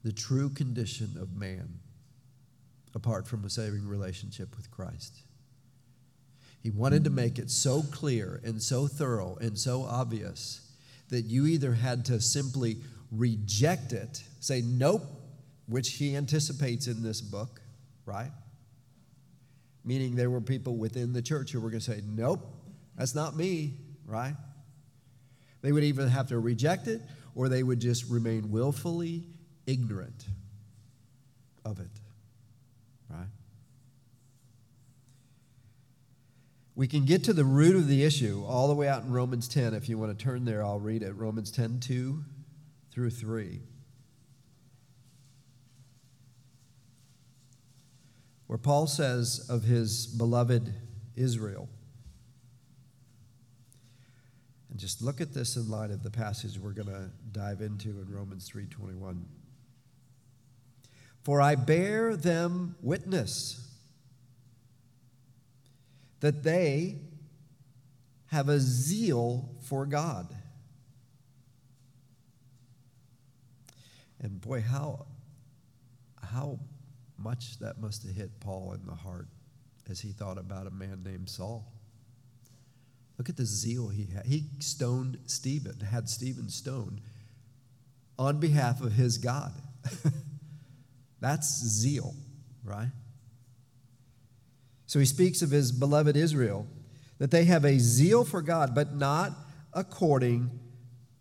the 0.08 0.14
true 0.14 0.50
condition 0.50 1.18
of 1.20 1.36
man 1.36 1.68
apart 2.96 3.28
from 3.28 3.44
a 3.44 3.50
saving 3.50 3.86
relationship 3.86 4.56
with 4.56 4.72
Christ. 4.72 5.18
He 6.64 6.70
wanted 6.70 7.04
to 7.04 7.10
make 7.10 7.38
it 7.38 7.52
so 7.52 7.84
clear 7.92 8.40
and 8.46 8.64
so 8.64 8.88
thorough 8.88 9.38
and 9.42 9.60
so 9.60 9.84
obvious 9.84 10.62
that 11.10 11.24
you 11.24 11.46
either 11.46 11.74
had 11.74 12.06
to 12.06 12.22
simply 12.22 12.78
reject 13.12 13.92
it, 13.92 14.24
say 14.40 14.62
nope, 14.62 15.02
which 15.68 15.96
he 15.96 16.16
anticipates 16.16 16.88
in 16.88 17.04
this 17.04 17.20
book, 17.20 17.60
right? 18.06 18.32
Meaning 19.84 20.16
there 20.16 20.30
were 20.30 20.40
people 20.40 20.78
within 20.78 21.12
the 21.12 21.22
church 21.22 21.52
who 21.52 21.60
were 21.60 21.70
going 21.70 21.82
to 21.82 21.92
say, 21.92 22.02
nope, 22.08 22.48
that's 22.98 23.14
not 23.14 23.36
me, 23.36 23.74
right? 24.06 24.36
They 25.62 25.74
would 25.74 25.84
either 25.84 26.08
have 26.08 26.30
to 26.30 26.40
reject 26.40 26.88
it 26.88 27.02
or 27.36 27.50
they 27.50 27.62
would 27.62 27.82
just 27.82 28.10
remain 28.10 28.52
willfully 28.52 29.26
ignorant 29.68 30.26
of 31.64 31.80
it. 31.80 31.92
Right? 33.10 33.28
We 36.76 36.88
can 36.88 37.06
get 37.06 37.24
to 37.26 37.34
the 37.34 37.44
root 37.44 37.76
of 37.76 37.88
the 37.88 38.04
issue 38.04 38.44
all 38.48 38.68
the 38.68 38.74
way 38.74 38.88
out 38.88 39.04
in 39.04 39.12
Romans 39.12 39.48
10. 39.48 39.74
If 39.74 39.90
you 39.90 39.98
want 39.98 40.18
to 40.18 40.24
turn 40.24 40.46
there, 40.46 40.64
I'll 40.64 40.80
read 40.80 41.04
it. 41.04 41.12
Romans 41.14 41.52
10 41.52 41.80
2 41.80 42.24
through 42.92 43.10
3. 43.10 43.62
Where 48.48 48.58
Paul 48.58 48.88
says 48.88 49.46
of 49.50 49.64
his 49.64 50.08
beloved 50.08 50.74
Israel, 51.16 51.68
and 54.70 54.80
just 54.80 55.02
look 55.02 55.20
at 55.20 55.34
this 55.34 55.56
in 55.56 55.70
light 55.70 55.90
of 55.90 56.04
the 56.04 56.12
passage 56.12 56.60
we're 56.60 56.72
going 56.72 56.88
to 56.88 57.10
dive 57.32 57.62
into 57.62 57.90
in 57.90 58.06
Romans 58.08 58.48
3:21. 58.48 59.24
For 61.28 61.42
I 61.42 61.56
bear 61.56 62.16
them 62.16 62.78
witness 62.82 63.60
that 66.22 66.42
they 66.42 67.00
have 68.28 68.48
a 68.48 68.62
zeal 68.62 69.50
for 69.64 69.86
God. 69.86 70.34
And 74.22 74.40
boy, 74.40 74.62
how, 74.62 75.06
how 76.24 76.60
much 77.18 77.60
that 77.60 77.82
must 77.82 78.04
have 78.04 78.16
hit 78.16 78.40
Paul 78.40 78.72
in 78.80 78.88
the 78.88 78.96
heart 78.96 79.28
as 79.90 80.00
he 80.00 80.14
thought 80.14 80.38
about 80.38 80.66
a 80.66 80.72
man 80.72 81.04
named 81.04 81.30
Saul. 81.30 81.70
Look 83.18 83.28
at 83.28 83.36
the 83.36 83.44
zeal 83.44 83.90
he 83.90 84.06
had. 84.16 84.28
He 84.28 84.46
stoned 84.60 85.18
Stephen, 85.26 85.82
had 85.82 86.08
Stephen 86.08 86.48
stoned 86.48 87.02
on 88.18 88.40
behalf 88.40 88.80
of 88.80 88.94
his 88.94 89.18
God. 89.18 89.52
That's 91.20 91.48
zeal, 91.48 92.14
right? 92.64 92.92
So 94.86 95.00
he 95.00 95.06
speaks 95.06 95.42
of 95.42 95.52
his 95.52 95.72
beloved 95.72 96.16
Israel, 96.16 96.68
that 97.18 97.32
they 97.32 97.46
have 97.46 97.66
a 97.66 97.80
zeal 97.80 98.24
for 98.24 98.42
God, 98.42 98.76
but 98.76 98.94
not 98.96 99.34
according 99.74 100.52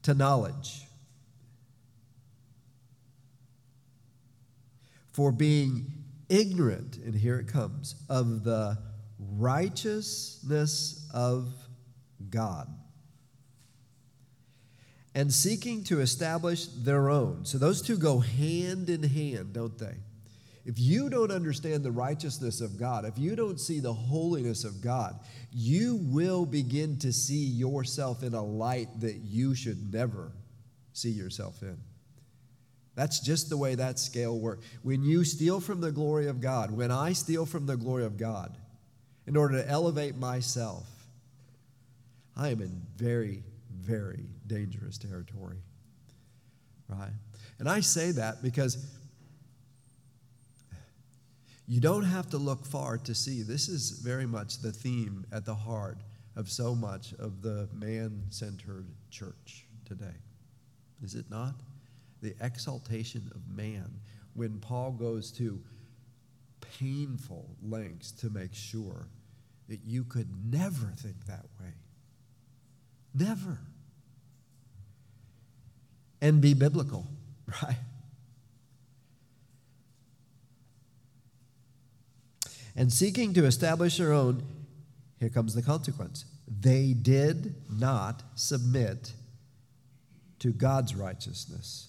to 0.03 0.15
knowledge. 0.15 0.83
For 5.13 5.33
being 5.33 5.93
ignorant, 6.29 6.99
and 6.99 7.15
here 7.15 7.39
it 7.39 7.49
comes, 7.49 7.95
of 8.09 8.45
the 8.45 8.79
righteousness 9.19 11.09
of 11.13 11.49
God 12.29 12.69
and 15.17 15.33
seeking 15.33 15.83
to 15.83 16.01
establish 16.01 16.67
their 16.67 17.09
own. 17.09 17.43
So 17.47 17.57
those 17.57 17.81
two 17.81 17.97
go 17.97 18.19
hand 18.19 18.91
in 18.91 19.03
hand, 19.03 19.55
don't 19.55 19.77
they? 19.79 19.95
If 20.67 20.79
you 20.79 21.09
don't 21.09 21.31
understand 21.31 21.83
the 21.83 21.91
righteousness 21.91 22.61
of 22.61 22.79
God, 22.79 23.07
if 23.07 23.17
you 23.17 23.35
don't 23.35 23.59
see 23.59 23.81
the 23.81 23.95
holiness 23.95 24.63
of 24.63 24.83
God, 24.83 25.19
you 25.51 25.97
will 26.03 26.45
begin 26.45 26.99
to 26.99 27.15
see 27.15 27.45
yourself 27.47 28.23
in 28.23 28.35
a 28.35 28.45
light 28.45 28.89
that 29.01 29.15
you 29.25 29.55
should 29.55 29.91
never 29.91 30.33
see 30.93 31.13
yourself 31.13 31.63
in. 31.63 31.79
That's 32.95 33.21
just 33.21 33.49
the 33.49 33.57
way 33.57 33.75
that 33.75 33.99
scale 33.99 34.39
works. 34.39 34.67
When 34.83 35.03
you 35.03 35.25
steal 35.25 35.61
from 35.61 35.81
the 35.81 35.93
glory 35.93 36.27
of 36.27 36.43
God, 36.43 36.71
when 36.71 36.91
I 36.91 37.15
steal 37.15 37.47
from 37.47 37.65
the 37.65 37.79
glory 37.79 38.05
of 38.05 38.19
God 38.19 38.55
in 39.27 39.35
order 39.35 39.63
to 39.63 39.69
elevate 39.69 40.17
myself, 40.17 40.87
I 42.37 42.51
am 42.51 42.61
in 42.61 42.83
very, 42.97 43.45
very 43.71 44.27
dangerous 44.47 44.99
territory. 44.99 45.59
Right? 46.89 47.13
And 47.59 47.69
I 47.69 47.81
say 47.81 48.13
that 48.13 48.43
because 48.43 48.87
you 51.67 51.81
don't 51.81 52.05
have 52.05 52.31
to 52.31 52.39
look 52.39 52.65
far 52.65 52.99
to 52.99 53.15
see. 53.15 53.43
This 53.43 53.69
is 53.69 53.91
very 53.91 54.27
much 54.27 54.61
the 54.61 54.73
theme 54.73 55.27
at 55.33 55.45
the 55.45 55.55
heart 55.55 55.99
of 56.37 56.51
so 56.51 56.75
much 56.75 57.13
of 57.19 57.43
the 57.43 57.69
man 57.73 58.23
centered 58.31 58.87
church 59.11 59.67
today. 59.85 60.15
Is 61.03 61.15
it 61.15 61.27
not? 61.31 61.55
The 62.23 62.35
exaltation 62.41 63.31
of 63.35 63.49
man. 63.49 64.01
When 64.35 64.59
Paul 64.61 64.93
goes 64.93 65.33
to 65.33 65.61
painful 66.79 67.57
lengths 67.63 68.13
to 68.13 68.31
make 68.31 68.55
sure 68.55 69.09
that 69.69 69.81
you 69.85 70.05
could 70.05 70.29
never 70.53 70.93
think 70.97 71.27
that 71.27 71.47
way 71.61 71.73
Never. 73.17 73.59
And 76.21 76.41
be 76.41 76.55
biblical, 76.55 77.07
right? 77.63 77.77
And 82.77 82.93
seeking 82.93 83.33
to 83.35 83.47
establish 83.47 83.97
their 83.97 84.13
own, 84.13 84.43
here 85.19 85.31
comes 85.31 85.55
the 85.55 85.63
consequence. 85.63 86.27
They 86.47 86.93
did 86.93 87.55
not 87.71 88.23
submit 88.35 89.13
to 90.41 90.53
God's 90.53 90.95
righteousness. 90.95 91.89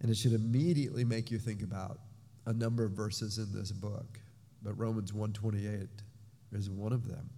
And 0.00 0.10
it 0.10 0.16
should 0.16 0.32
immediately 0.32 1.04
make 1.04 1.30
you 1.30 1.38
think 1.38 1.62
about 1.62 1.98
a 2.46 2.52
number 2.52 2.84
of 2.84 2.92
verses 2.92 3.36
in 3.38 3.52
this 3.52 3.70
book. 3.72 4.18
But 4.62 4.78
Romans 4.78 5.12
128 5.12 5.88
is 6.52 6.70
one 6.70 6.92
of 6.92 7.06
them. 7.06 7.28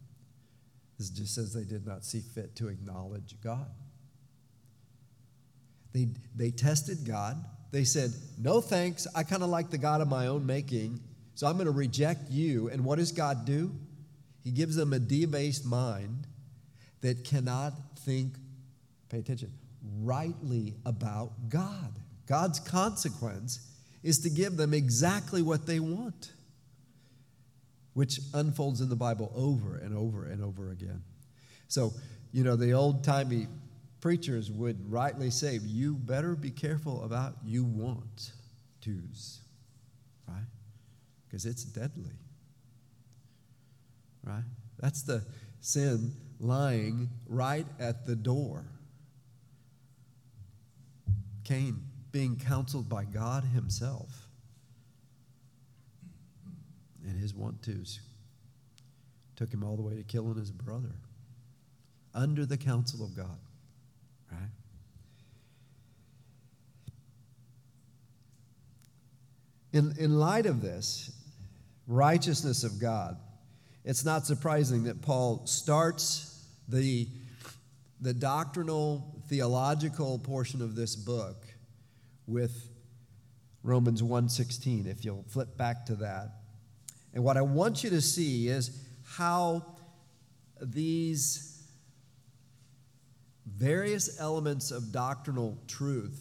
It 0.99 1.11
just 1.15 1.35
says 1.35 1.53
they 1.53 1.65
did 1.65 1.87
not 1.87 2.05
see 2.05 2.21
fit 2.21 2.55
to 2.57 2.69
acknowledge 2.69 3.35
God. 3.43 3.67
They, 5.93 6.09
they 6.35 6.51
tested 6.51 7.05
God. 7.07 7.43
They 7.73 7.85
said, 7.85 8.13
No 8.39 8.61
thanks. 8.61 9.07
I 9.15 9.23
kind 9.23 9.43
of 9.43 9.49
like 9.49 9.71
the 9.71 9.79
God 9.79 10.01
of 10.01 10.09
my 10.09 10.27
own 10.27 10.47
making, 10.47 11.01
so 11.35 11.47
I'm 11.47 11.55
going 11.55 11.67
to 11.67 11.73
reject 11.73 12.31
you. 12.31 12.69
And 12.69 12.85
what 12.85 12.99
does 12.99 13.13
God 13.13 13.45
do? 13.45 13.73
He 14.43 14.51
gives 14.51 14.77
them 14.77 14.93
a 14.93 14.99
debased 14.99 15.65
mind 15.65 16.27
that 17.03 17.25
cannot 17.25 17.73
think, 18.01 18.35
pay 19.09 19.19
attention, 19.19 19.53
rightly 20.01 20.75
about 20.85 21.49
God. 21.49 21.99
God's 22.27 22.61
consequence 22.61 23.67
is 24.03 24.21
to 24.21 24.31
give 24.31 24.57
them 24.57 24.73
exactly 24.73 25.43
what 25.43 25.67
they 25.67 25.81
want 25.81 26.33
which 27.95 28.21
unfolds 28.35 28.81
in 28.81 28.89
the 28.89 28.97
Bible 28.97 29.33
over 29.35 29.77
and 29.77 29.97
over 29.97 30.25
and 30.25 30.43
over 30.43 30.71
again. 30.71 31.03
So, 31.69 31.93
you 32.33 32.45
know, 32.45 32.57
the 32.57 32.73
old 32.73 33.05
timey 33.05 33.47
preachers 34.01 34.51
would 34.51 34.91
rightly 34.91 35.31
say, 35.31 35.59
You 35.63 35.95
better 35.95 36.35
be 36.35 36.51
careful 36.51 37.05
about 37.05 37.37
you 37.45 37.65
want 37.65 38.33
tos, 38.81 39.41
right? 40.29 40.47
Because 41.27 41.47
it's 41.47 41.65
deadly, 41.65 42.13
right? 44.25 44.45
That's 44.79 45.03
the 45.03 45.25
sin 45.61 46.13
lying 46.39 47.11
right 47.29 47.67
at 47.79 48.07
the 48.07 48.17
door. 48.17 48.65
Cain 51.45 51.83
being 52.13 52.37
counseled 52.37 52.89
by 52.89 53.05
God 53.05 53.45
Himself 53.45 54.29
and 57.11 57.19
his 57.19 57.35
want 57.35 57.63
tos 57.63 58.01
took 59.37 59.53
him 59.53 59.65
all 59.65 59.77
the 59.77 59.83
way 59.83 59.95
to 59.97 60.03
killing 60.03 60.37
his 60.37 60.51
brother 60.51 60.95
under 62.15 62.45
the 62.45 62.57
counsel 62.57 63.05
of 63.05 63.17
God, 63.17 63.39
right? 64.31 64.41
In, 69.73 69.95
in 69.99 70.19
light 70.19 70.47
of 70.47 70.61
this 70.61 71.13
righteousness 71.87 72.65
of 72.65 72.81
God, 72.81 73.17
it's 73.85 74.05
not 74.05 74.27
surprising 74.27 74.85
that 74.85 75.01
Paul 75.03 75.47
starts 75.47 76.45
the, 76.69 77.09
the 78.01 78.13
doctrinal, 78.13 79.23
theological 79.29 80.19
portion 80.19 80.61
of 80.63 80.75
this 80.75 80.97
book 80.97 81.47
with 82.27 82.69
Romans 83.63 84.03
1:16 84.03 84.87
if 84.87 85.05
you'll 85.05 85.25
flip 85.29 85.57
back 85.59 85.85
to 85.87 85.95
that 85.97 86.41
and 87.13 87.25
what 87.25 87.37
I 87.37 87.43
want 87.43 87.83
you 87.83 87.91
to 87.91 88.01
see 88.01 88.49
is 88.49 88.71
how 89.05 89.65
these 90.61 91.50
various 93.61 94.19
elements 94.19 94.71
of 94.71 94.91
doctrinal 94.91 95.59
truth 95.69 96.19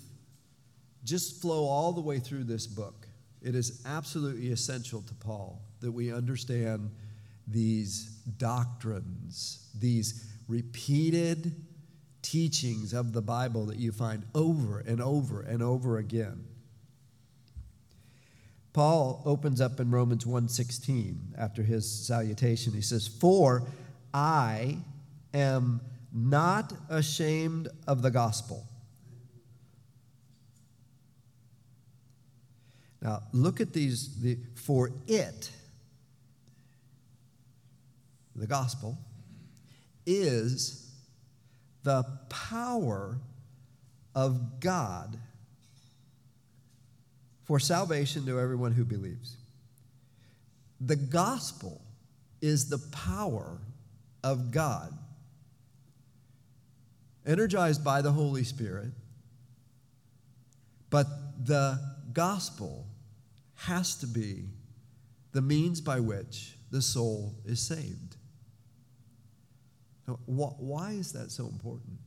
just 1.06 1.42
flow 1.42 1.64
all 1.64 1.94
the 1.94 2.02
way 2.02 2.20
through 2.20 2.44
this 2.44 2.68
book. 2.68 3.08
It 3.42 3.56
is 3.56 3.82
absolutely 3.86 4.52
essential 4.52 5.02
to 5.04 5.14
Paul 5.14 5.62
that 5.80 5.92
we 5.94 6.12
understand 6.12 6.92
these 7.48 8.10
doctrines, 8.38 9.70
these 9.74 10.28
repeated 10.50 11.56
teachings 12.22 12.94
of 12.94 13.14
the 13.14 13.22
Bible 13.22 13.66
that 13.68 13.78
you 13.78 13.94
find 13.94 14.26
over 14.36 14.82
and 14.82 15.02
over 15.02 15.40
and 15.42 15.64
over 15.64 15.98
again. 15.98 16.44
Paul 18.74 19.22
opens 19.26 19.62
up 19.62 19.80
in 19.80 19.90
Romans 19.90 20.26
1:16 20.26 21.34
after 21.38 21.64
his 21.64 21.90
salutation. 21.90 22.74
He 22.74 22.82
says, 22.82 23.08
"For 23.08 23.66
I 24.14 24.84
am 25.34 25.80
not 26.14 26.74
ashamed 26.90 27.68
of 27.88 28.02
the 28.02 28.12
gospel. 28.12 28.66
Now, 33.02 33.24
look 33.32 33.62
at 33.62 33.74
these. 33.74 34.20
The, 34.22 34.38
for 34.56 34.92
it, 35.08 35.52
the 38.36 38.48
gospel, 38.48 38.98
is 40.06 40.92
the 41.84 42.04
power 42.30 43.18
of 44.16 44.60
God 44.60 45.18
for 47.46 47.60
salvation 47.60 48.26
to 48.26 48.40
everyone 48.40 48.74
who 48.74 48.84
believes. 48.84 49.38
The 50.82 50.96
gospel 50.96 51.82
is 52.42 52.70
the 52.70 52.78
power 52.92 53.60
of 54.24 54.52
God, 54.52 54.94
energized 57.30 57.84
by 57.84 58.02
the 58.02 58.12
Holy 58.12 58.44
Spirit, 58.44 58.92
but 60.90 61.06
the 61.46 61.80
gospel 62.12 62.88
has 63.54 63.96
to 63.98 64.08
be 64.08 64.46
the 65.32 65.42
means 65.42 65.80
by 65.80 66.00
which 66.00 66.58
the 66.72 66.82
soul 66.82 67.36
is 67.46 67.62
saved. 67.62 68.16
Why 70.26 70.94
is 70.94 71.12
that 71.14 71.30
so 71.30 71.46
important? 71.46 72.00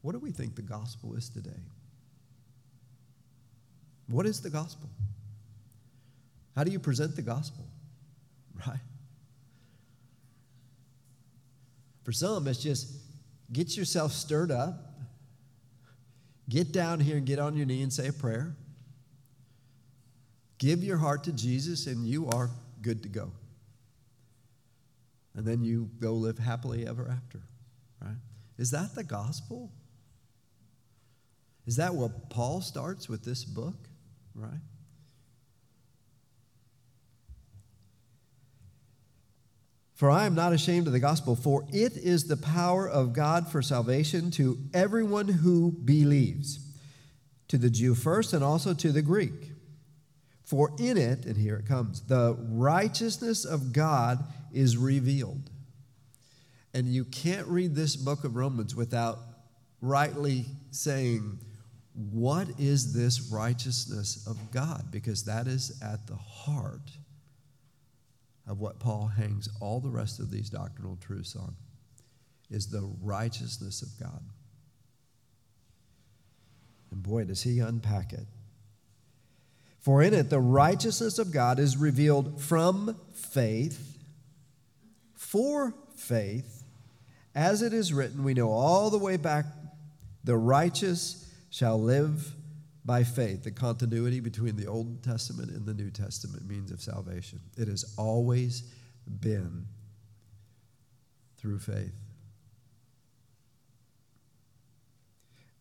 What 0.00 0.12
do 0.12 0.18
we 0.18 0.30
think 0.30 0.56
the 0.56 0.62
gospel 0.62 1.14
is 1.14 1.28
today? 1.28 1.50
What 4.06 4.24
is 4.24 4.40
the 4.40 4.50
gospel? 4.50 4.88
How 6.56 6.64
do 6.64 6.70
you 6.70 6.78
present 6.78 7.14
the 7.14 7.22
gospel? 7.22 7.66
Right? 8.66 8.78
For 12.04 12.12
some, 12.12 12.46
it's 12.46 12.62
just 12.62 12.92
get 13.52 13.76
yourself 13.76 14.12
stirred 14.12 14.52
up, 14.52 14.92
get 16.48 16.70
down 16.70 17.00
here 17.00 17.16
and 17.16 17.26
get 17.26 17.38
on 17.38 17.56
your 17.56 17.66
knee 17.66 17.82
and 17.82 17.92
say 17.92 18.08
a 18.08 18.12
prayer. 18.12 18.54
Give 20.58 20.84
your 20.84 20.98
heart 20.98 21.24
to 21.24 21.32
Jesus, 21.32 21.86
and 21.86 22.06
you 22.06 22.28
are 22.28 22.50
good 22.80 23.02
to 23.02 23.08
go. 23.08 23.32
And 25.34 25.44
then 25.44 25.64
you 25.64 25.90
go 25.98 26.12
live 26.12 26.38
happily 26.38 26.86
ever 26.86 27.10
after, 27.10 27.40
right? 28.00 28.16
Is 28.56 28.70
that 28.70 28.94
the 28.94 29.02
gospel? 29.02 29.72
Is 31.66 31.76
that 31.76 31.94
what 31.94 32.30
Paul 32.30 32.60
starts 32.60 33.08
with 33.08 33.24
this 33.24 33.44
book, 33.44 33.74
right? 34.34 34.60
For 39.94 40.10
I 40.10 40.26
am 40.26 40.34
not 40.34 40.52
ashamed 40.52 40.88
of 40.88 40.92
the 40.92 40.98
gospel, 41.00 41.36
for 41.36 41.64
it 41.72 41.96
is 41.96 42.24
the 42.24 42.36
power 42.36 42.88
of 42.88 43.12
God 43.12 43.48
for 43.48 43.62
salvation 43.62 44.30
to 44.32 44.58
everyone 44.74 45.28
who 45.28 45.70
believes, 45.70 46.58
to 47.46 47.56
the 47.56 47.70
Jew 47.70 47.94
first 47.94 48.32
and 48.32 48.42
also 48.42 48.74
to 48.74 48.90
the 48.90 49.02
Greek. 49.02 49.52
For 50.44 50.72
in 50.78 50.98
it, 50.98 51.24
and 51.26 51.36
here 51.36 51.56
it 51.56 51.66
comes, 51.66 52.00
the 52.02 52.36
righteousness 52.50 53.44
of 53.44 53.72
God 53.72 54.24
is 54.52 54.76
revealed. 54.76 55.50
And 56.74 56.88
you 56.88 57.04
can't 57.04 57.46
read 57.46 57.76
this 57.76 57.94
book 57.94 58.24
of 58.24 58.34
Romans 58.34 58.74
without 58.74 59.18
rightly 59.80 60.46
saying, 60.72 61.38
What 61.94 62.48
is 62.58 62.92
this 62.92 63.30
righteousness 63.32 64.26
of 64.26 64.50
God? 64.50 64.90
Because 64.90 65.24
that 65.24 65.46
is 65.46 65.80
at 65.80 66.08
the 66.08 66.16
heart 66.16 66.90
of 68.46 68.60
what 68.60 68.78
Paul 68.78 69.06
hangs 69.06 69.48
all 69.60 69.80
the 69.80 69.90
rest 69.90 70.20
of 70.20 70.30
these 70.30 70.50
doctrinal 70.50 70.96
truths 71.00 71.34
on 71.36 71.54
is 72.50 72.68
the 72.68 72.90
righteousness 73.02 73.82
of 73.82 73.88
God. 73.98 74.22
And 76.90 77.02
boy, 77.02 77.24
does 77.24 77.42
he 77.42 77.58
unpack 77.58 78.12
it. 78.12 78.26
For 79.80 80.02
in 80.02 80.14
it, 80.14 80.30
the 80.30 80.40
righteousness 80.40 81.18
of 81.18 81.32
God 81.32 81.58
is 81.58 81.76
revealed 81.76 82.40
from 82.40 82.96
faith, 83.12 83.98
for 85.14 85.74
faith, 85.96 86.62
as 87.34 87.62
it 87.62 87.72
is 87.72 87.92
written, 87.92 88.24
we 88.24 88.34
know 88.34 88.50
all 88.50 88.90
the 88.90 88.98
way 88.98 89.16
back, 89.16 89.46
the 90.22 90.36
righteous 90.36 91.28
shall 91.50 91.80
live 91.80 92.32
by 92.84 93.02
faith, 93.02 93.44
the 93.44 93.50
continuity 93.50 94.20
between 94.20 94.56
the 94.56 94.66
Old 94.66 95.02
Testament 95.02 95.50
and 95.50 95.64
the 95.64 95.72
New 95.72 95.90
Testament 95.90 96.46
means 96.46 96.70
of 96.70 96.82
salvation. 96.82 97.40
It 97.56 97.68
has 97.68 97.94
always 97.96 98.62
been 99.20 99.66
through 101.38 101.60
faith. 101.60 101.94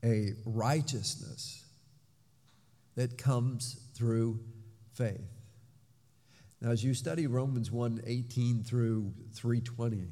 A 0.04 0.32
righteousness 0.46 1.64
that 2.96 3.18
comes 3.18 3.80
through 3.96 4.40
faith. 4.94 5.22
Now, 6.62 6.72
as 6.72 6.84
you 6.84 6.94
study 6.94 7.28
Romans 7.28 7.72
1 7.72 8.02
18 8.06 8.64
through 8.64 9.14
320, 9.34 10.08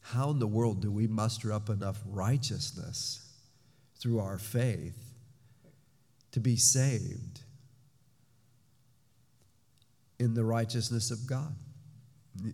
how 0.00 0.30
in 0.30 0.40
the 0.40 0.46
world 0.48 0.82
do 0.82 0.90
we 0.90 1.06
muster 1.06 1.52
up 1.52 1.68
enough 1.68 2.02
righteousness 2.06 3.24
through 4.00 4.18
our 4.18 4.38
faith 4.38 5.09
to 6.32 6.40
be 6.40 6.56
saved 6.56 7.40
in 10.18 10.34
the 10.34 10.44
righteousness 10.44 11.10
of 11.10 11.26
God. 11.26 11.54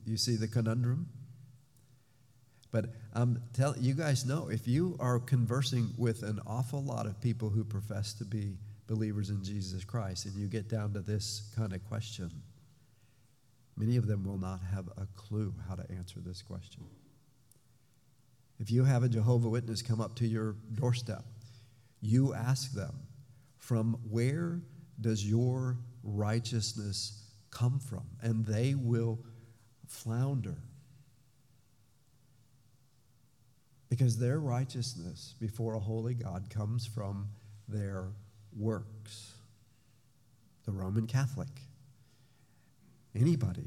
You 0.06 0.16
see 0.16 0.36
the 0.36 0.48
conundrum? 0.48 1.08
But 2.70 2.86
I'm 3.14 3.42
telling 3.52 3.82
you 3.82 3.94
guys 3.94 4.26
know 4.26 4.48
if 4.48 4.68
you 4.68 4.96
are 5.00 5.18
conversing 5.18 5.90
with 5.96 6.22
an 6.22 6.40
awful 6.46 6.82
lot 6.82 7.06
of 7.06 7.20
people 7.20 7.48
who 7.48 7.64
profess 7.64 8.12
to 8.14 8.24
be 8.24 8.56
believers 8.86 9.30
in 9.30 9.42
Jesus 9.42 9.84
Christ 9.84 10.26
and 10.26 10.34
you 10.34 10.46
get 10.46 10.68
down 10.68 10.92
to 10.92 11.00
this 11.00 11.50
kind 11.56 11.72
of 11.72 11.84
question, 11.88 12.30
many 13.76 13.96
of 13.96 14.06
them 14.06 14.24
will 14.24 14.38
not 14.38 14.60
have 14.72 14.88
a 14.96 15.06
clue 15.16 15.54
how 15.68 15.74
to 15.74 15.90
answer 15.90 16.20
this 16.20 16.42
question. 16.42 16.84
If 18.58 18.70
you 18.70 18.84
have 18.84 19.02
a 19.02 19.08
Jehovah 19.08 19.48
Witness 19.48 19.82
come 19.82 20.00
up 20.00 20.16
to 20.16 20.26
your 20.26 20.54
doorstep, 20.74 21.24
you 22.00 22.34
ask 22.34 22.72
them, 22.72 22.94
from 23.66 23.98
where 24.08 24.60
does 25.00 25.28
your 25.28 25.76
righteousness 26.04 27.24
come 27.50 27.80
from? 27.80 28.04
And 28.22 28.46
they 28.46 28.76
will 28.76 29.18
flounder. 29.88 30.54
Because 33.88 34.18
their 34.18 34.38
righteousness 34.38 35.34
before 35.40 35.74
a 35.74 35.80
holy 35.80 36.14
God 36.14 36.48
comes 36.48 36.86
from 36.86 37.28
their 37.68 38.04
works. 38.56 39.34
The 40.64 40.72
Roman 40.72 41.08
Catholic, 41.08 41.48
anybody 43.16 43.66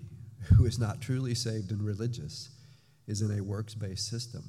who 0.55 0.65
is 0.65 0.79
not 0.79 1.01
truly 1.01 1.35
saved 1.35 1.71
and 1.71 1.81
religious, 1.81 2.51
is 3.05 3.21
in 3.21 3.37
a 3.37 3.43
works 3.43 3.75
based 3.75 4.07
system. 4.07 4.45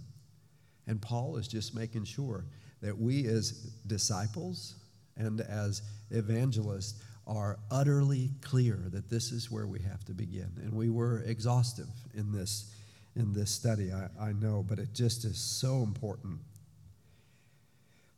And 0.87 1.03
Paul 1.03 1.37
is 1.39 1.49
just 1.49 1.75
making 1.75 2.05
sure 2.05 2.45
that 2.83 2.97
we, 2.97 3.27
as 3.27 3.51
disciples, 3.87 4.77
and 5.21 5.41
as 5.43 5.83
evangelists 6.11 7.01
are 7.27 7.59
utterly 7.71 8.31
clear 8.41 8.79
that 8.87 9.09
this 9.09 9.31
is 9.31 9.51
where 9.51 9.67
we 9.67 9.79
have 9.81 10.05
to 10.07 10.13
begin. 10.13 10.51
And 10.63 10.73
we 10.73 10.91
were 10.91 11.23
exhaustive 11.27 11.89
in 12.15 12.33
this, 12.33 12.73
in 13.15 13.33
this 13.33 13.51
study, 13.51 13.93
I, 13.93 14.09
I 14.21 14.33
know, 14.33 14.65
but 14.67 14.79
it 14.79 14.95
just 14.95 15.25
is 15.25 15.39
so 15.39 15.83
important. 15.83 16.41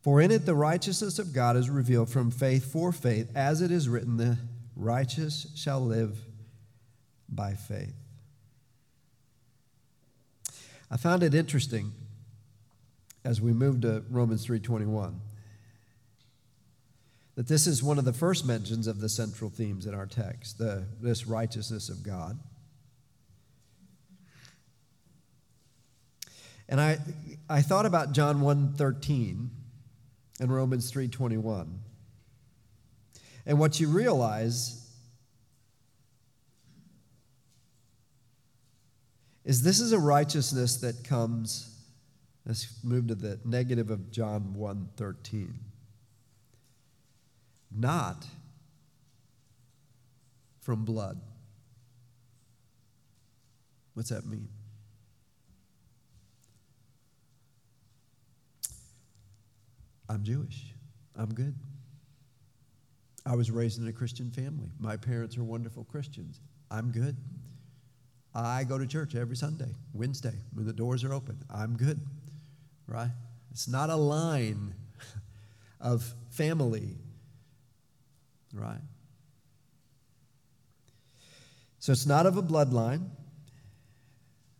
For 0.01 0.19
in 0.19 0.31
it 0.31 0.45
the 0.45 0.55
righteousness 0.55 1.19
of 1.19 1.33
God 1.33 1.55
is 1.57 1.69
revealed 1.69 2.09
from 2.09 2.31
faith 2.31 2.71
for 2.71 2.91
faith, 2.91 3.29
as 3.35 3.61
it 3.61 3.71
is 3.71 3.87
written, 3.87 4.17
the 4.17 4.37
righteous 4.75 5.47
shall 5.55 5.81
live 5.81 6.17
by 7.29 7.53
faith. 7.53 7.93
I 10.89 10.97
found 10.97 11.23
it 11.23 11.33
interesting 11.33 11.91
as 13.23 13.39
we 13.39 13.53
moved 13.53 13.83
to 13.83 14.03
Romans 14.09 14.43
321 14.45 15.19
that 17.35 17.47
this 17.47 17.65
is 17.65 17.81
one 17.81 17.97
of 17.97 18.05
the 18.05 18.13
first 18.13 18.45
mentions 18.45 18.85
of 18.87 18.99
the 18.99 19.09
central 19.09 19.49
themes 19.49 19.85
in 19.85 19.93
our 19.93 20.05
text, 20.05 20.59
the, 20.59 20.85
this 21.01 21.25
righteousness 21.25 21.89
of 21.89 22.03
God. 22.03 22.39
And 26.69 26.79
I, 26.79 26.99
I 27.49 27.61
thought 27.61 27.85
about 27.85 28.13
John 28.13 28.41
1.13 28.41 29.49
and 30.39 30.53
Romans 30.53 30.91
3.21. 30.91 31.67
And 33.45 33.59
what 33.59 33.79
you 33.79 33.89
realize 33.89 34.79
is 39.43 39.61
this 39.61 39.79
is 39.79 39.91
a 39.91 39.99
righteousness 39.99 40.77
that 40.77 41.03
comes, 41.03 41.77
let's 42.45 42.79
move 42.83 43.07
to 43.07 43.15
the 43.15 43.39
negative 43.43 43.89
of 43.89 44.11
John 44.11 44.55
1.13 44.57 45.53
not 47.75 48.25
from 50.61 50.85
blood. 50.85 51.19
What's 53.93 54.09
that 54.09 54.25
mean? 54.25 54.47
I'm 60.09 60.23
Jewish. 60.23 60.73
I'm 61.15 61.33
good. 61.33 61.55
I 63.25 63.35
was 63.35 63.49
raised 63.51 63.79
in 63.79 63.87
a 63.87 63.93
Christian 63.93 64.31
family. 64.31 64.69
My 64.79 64.97
parents 64.97 65.37
are 65.37 65.43
wonderful 65.43 65.85
Christians. 65.85 66.41
I'm 66.69 66.91
good. 66.91 67.15
I 68.35 68.63
go 68.63 68.77
to 68.77 68.87
church 68.87 69.15
every 69.15 69.35
Sunday, 69.35 69.75
Wednesday, 69.93 70.33
when 70.53 70.65
the 70.65 70.73
doors 70.73 71.03
are 71.03 71.13
open. 71.13 71.37
I'm 71.53 71.77
good, 71.77 71.99
right? 72.87 73.11
It's 73.51 73.67
not 73.67 73.89
a 73.89 73.95
line 73.95 74.73
of 75.79 76.03
family, 76.31 76.97
right? 78.53 78.81
So 81.79 81.91
it's 81.91 82.05
not 82.05 82.25
of 82.25 82.37
a 82.37 82.43
bloodline. 82.43 83.09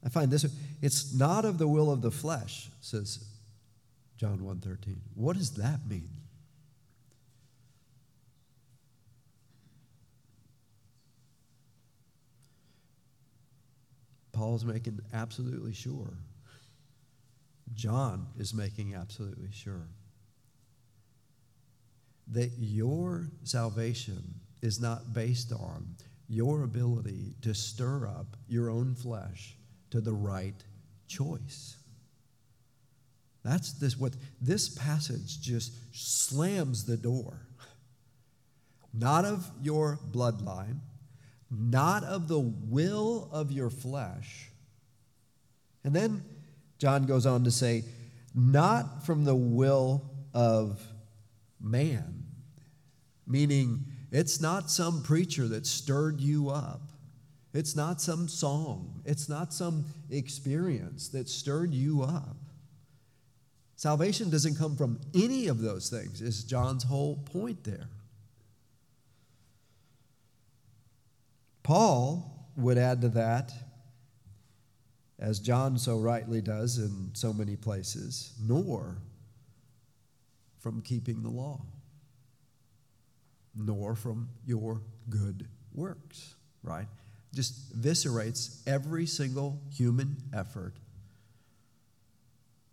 I 0.06 0.10
find 0.10 0.30
this 0.30 0.46
it's 0.82 1.14
not 1.14 1.46
of 1.46 1.58
the 1.58 1.68
will 1.68 1.90
of 1.92 2.02
the 2.02 2.12
flesh, 2.12 2.70
says 2.82 3.24
John 4.18 4.40
1:13. 4.40 4.98
What 5.16 5.38
does 5.38 5.52
that 5.52 5.88
mean? 5.88 6.10
Paul's 14.34 14.66
making 14.66 15.00
absolutely 15.14 15.74
sure. 15.74 16.18
John 17.74 18.28
is 18.38 18.54
making 18.54 18.96
absolutely 18.96 19.52
sure 19.52 19.88
that 22.32 22.52
your 22.58 23.30
salvation 23.44 24.36
is 24.62 24.80
not 24.80 25.14
based 25.14 25.52
on 25.52 25.96
your 26.30 26.64
ability 26.64 27.36
to 27.42 27.54
stir 27.54 28.08
up 28.08 28.38
your 28.48 28.70
own 28.70 28.96
flesh 28.96 29.56
to 29.92 30.02
the 30.02 30.14
right 30.14 30.64
choice. 31.08 31.76
That's 33.44 33.74
this 33.74 34.00
what 34.00 34.14
this 34.42 34.70
passage 34.70 35.42
just 35.42 35.74
slams 35.94 36.86
the 36.86 36.98
door. 36.98 37.42
Not 38.94 39.26
of 39.26 39.50
your 39.62 40.00
bloodline, 40.12 40.80
not 41.52 42.04
of 42.04 42.28
the 42.28 42.40
will 42.40 43.28
of 43.32 43.52
your 43.52 43.70
flesh. 43.70 44.50
And 45.84 45.94
then 45.94 46.24
John 46.80 47.06
goes 47.06 47.26
on 47.26 47.44
to 47.44 47.52
say, 47.52 47.84
not 48.34 49.06
from 49.06 49.26
the 49.26 49.36
will 49.36 50.04
of 50.34 50.82
man, 51.64 52.26
meaning 53.26 53.86
it's 54.12 54.40
not 54.42 54.70
some 54.70 55.02
preacher 55.02 55.48
that 55.48 55.66
stirred 55.66 56.20
you 56.22 56.50
up. 56.50 56.82
It's 57.54 57.76
not 57.76 58.02
some 58.02 58.28
song. 58.28 59.02
It's 59.06 59.30
not 59.30 59.54
some 59.54 59.86
experience 60.10 61.10
that 61.10 61.30
stirred 61.30 61.74
you 61.74 62.04
up. 62.04 62.36
Salvation 63.76 64.30
doesn't 64.30 64.56
come 64.56 64.76
from 64.76 65.00
any 65.14 65.48
of 65.48 65.62
those 65.62 65.90
things, 65.90 66.22
is 66.22 66.44
John's 66.44 66.84
whole 66.84 67.18
point 67.18 67.64
there. 67.64 67.90
Paul 71.64 72.48
would 72.58 72.78
add 72.78 73.02
to 73.02 73.10
that, 73.10 73.52
as 75.20 75.40
John 75.40 75.78
so 75.78 76.00
rightly 76.00 76.42
does 76.42 76.78
in 76.78 77.12
so 77.14 77.34
many 77.34 77.56
places, 77.56 78.34
nor 78.42 78.98
from 80.64 80.82
keeping 80.82 81.22
the 81.22 81.30
law, 81.30 81.60
nor 83.54 83.96
from 83.96 84.30
your 84.46 84.82
good 85.10 85.46
works, 85.74 86.36
right? 86.64 86.88
Just 87.36 87.78
eviscerates 87.78 88.62
every 88.66 89.06
single 89.06 89.60
human 89.70 90.16
effort 90.34 90.74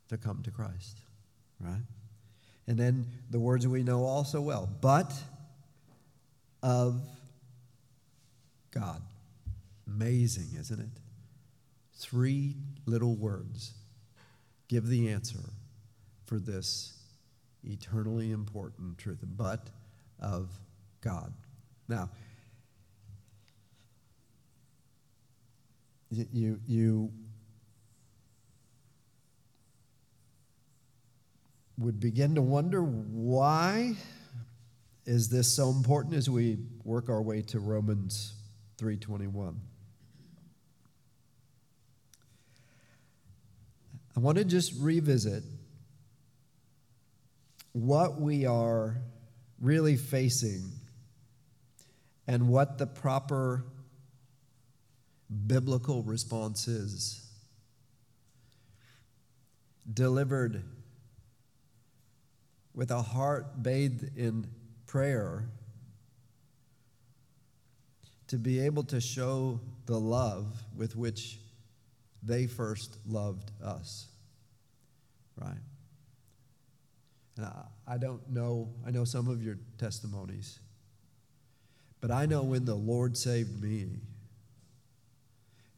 to 0.08 0.16
come 0.16 0.40
to 0.44 0.52
Christ, 0.52 1.00
right? 1.58 1.82
And 2.68 2.78
then 2.78 3.06
the 3.28 3.40
words 3.40 3.66
we 3.66 3.82
know 3.82 4.04
all 4.04 4.24
so 4.24 4.40
well, 4.40 4.70
but 4.80 5.12
of 6.62 7.02
God. 8.70 9.02
Amazing, 9.88 10.50
isn't 10.60 10.78
it? 10.78 11.00
Three 11.96 12.54
little 12.86 13.16
words 13.16 13.74
give 14.68 14.86
the 14.86 15.08
answer 15.08 15.40
for 16.26 16.38
this 16.38 16.99
eternally 17.64 18.32
important 18.32 18.98
truth, 18.98 19.18
but 19.22 19.68
of 20.20 20.50
God. 21.00 21.32
Now, 21.88 22.10
you, 26.10 26.60
you 26.66 27.12
would 31.78 31.98
begin 31.98 32.34
to 32.34 32.42
wonder 32.42 32.82
why 32.82 33.94
is 35.06 35.28
this 35.28 35.52
so 35.52 35.70
important 35.70 36.14
as 36.14 36.28
we 36.28 36.58
work 36.84 37.08
our 37.08 37.22
way 37.22 37.42
to 37.42 37.58
Romans 37.58 38.34
3:21. 38.78 39.54
I 44.16 44.20
want 44.20 44.38
to 44.38 44.44
just 44.44 44.74
revisit 44.78 45.42
what 47.72 48.20
we 48.20 48.46
are 48.46 48.96
really 49.60 49.96
facing 49.96 50.72
and 52.26 52.48
what 52.48 52.78
the 52.78 52.86
proper 52.86 53.64
biblical 55.46 56.02
response 56.02 56.66
is. 56.68 57.26
Delivered 59.92 60.62
with 62.74 62.90
a 62.90 63.02
heart 63.02 63.62
bathed 63.62 64.16
in 64.16 64.46
prayer 64.86 65.44
to 68.28 68.36
be 68.36 68.60
able 68.60 68.84
to 68.84 69.00
show 69.00 69.60
the 69.86 69.98
love 69.98 70.46
with 70.76 70.94
which 70.94 71.38
they 72.22 72.46
first 72.46 72.96
loved 73.06 73.50
us. 73.62 74.06
Right? 75.36 75.58
And 77.40 77.48
I, 77.48 77.94
I 77.94 77.96
don't 77.96 78.28
know, 78.28 78.68
I 78.86 78.90
know 78.90 79.04
some 79.04 79.26
of 79.26 79.42
your 79.42 79.56
testimonies, 79.78 80.60
but 82.02 82.10
I 82.10 82.26
know 82.26 82.42
when 82.42 82.66
the 82.66 82.74
Lord 82.74 83.16
saved 83.16 83.62
me, 83.62 83.86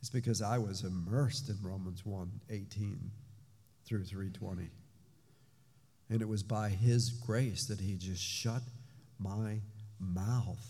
it's 0.00 0.10
because 0.10 0.42
I 0.42 0.58
was 0.58 0.82
immersed 0.82 1.48
in 1.48 1.58
Romans 1.62 2.04
1 2.04 2.40
18 2.50 3.12
through 3.84 4.02
320. 4.02 4.70
And 6.10 6.20
it 6.20 6.28
was 6.28 6.42
by 6.42 6.68
His 6.68 7.10
grace 7.10 7.66
that 7.66 7.80
He 7.80 7.94
just 7.94 8.20
shut 8.20 8.62
my 9.20 9.60
mouth 10.00 10.66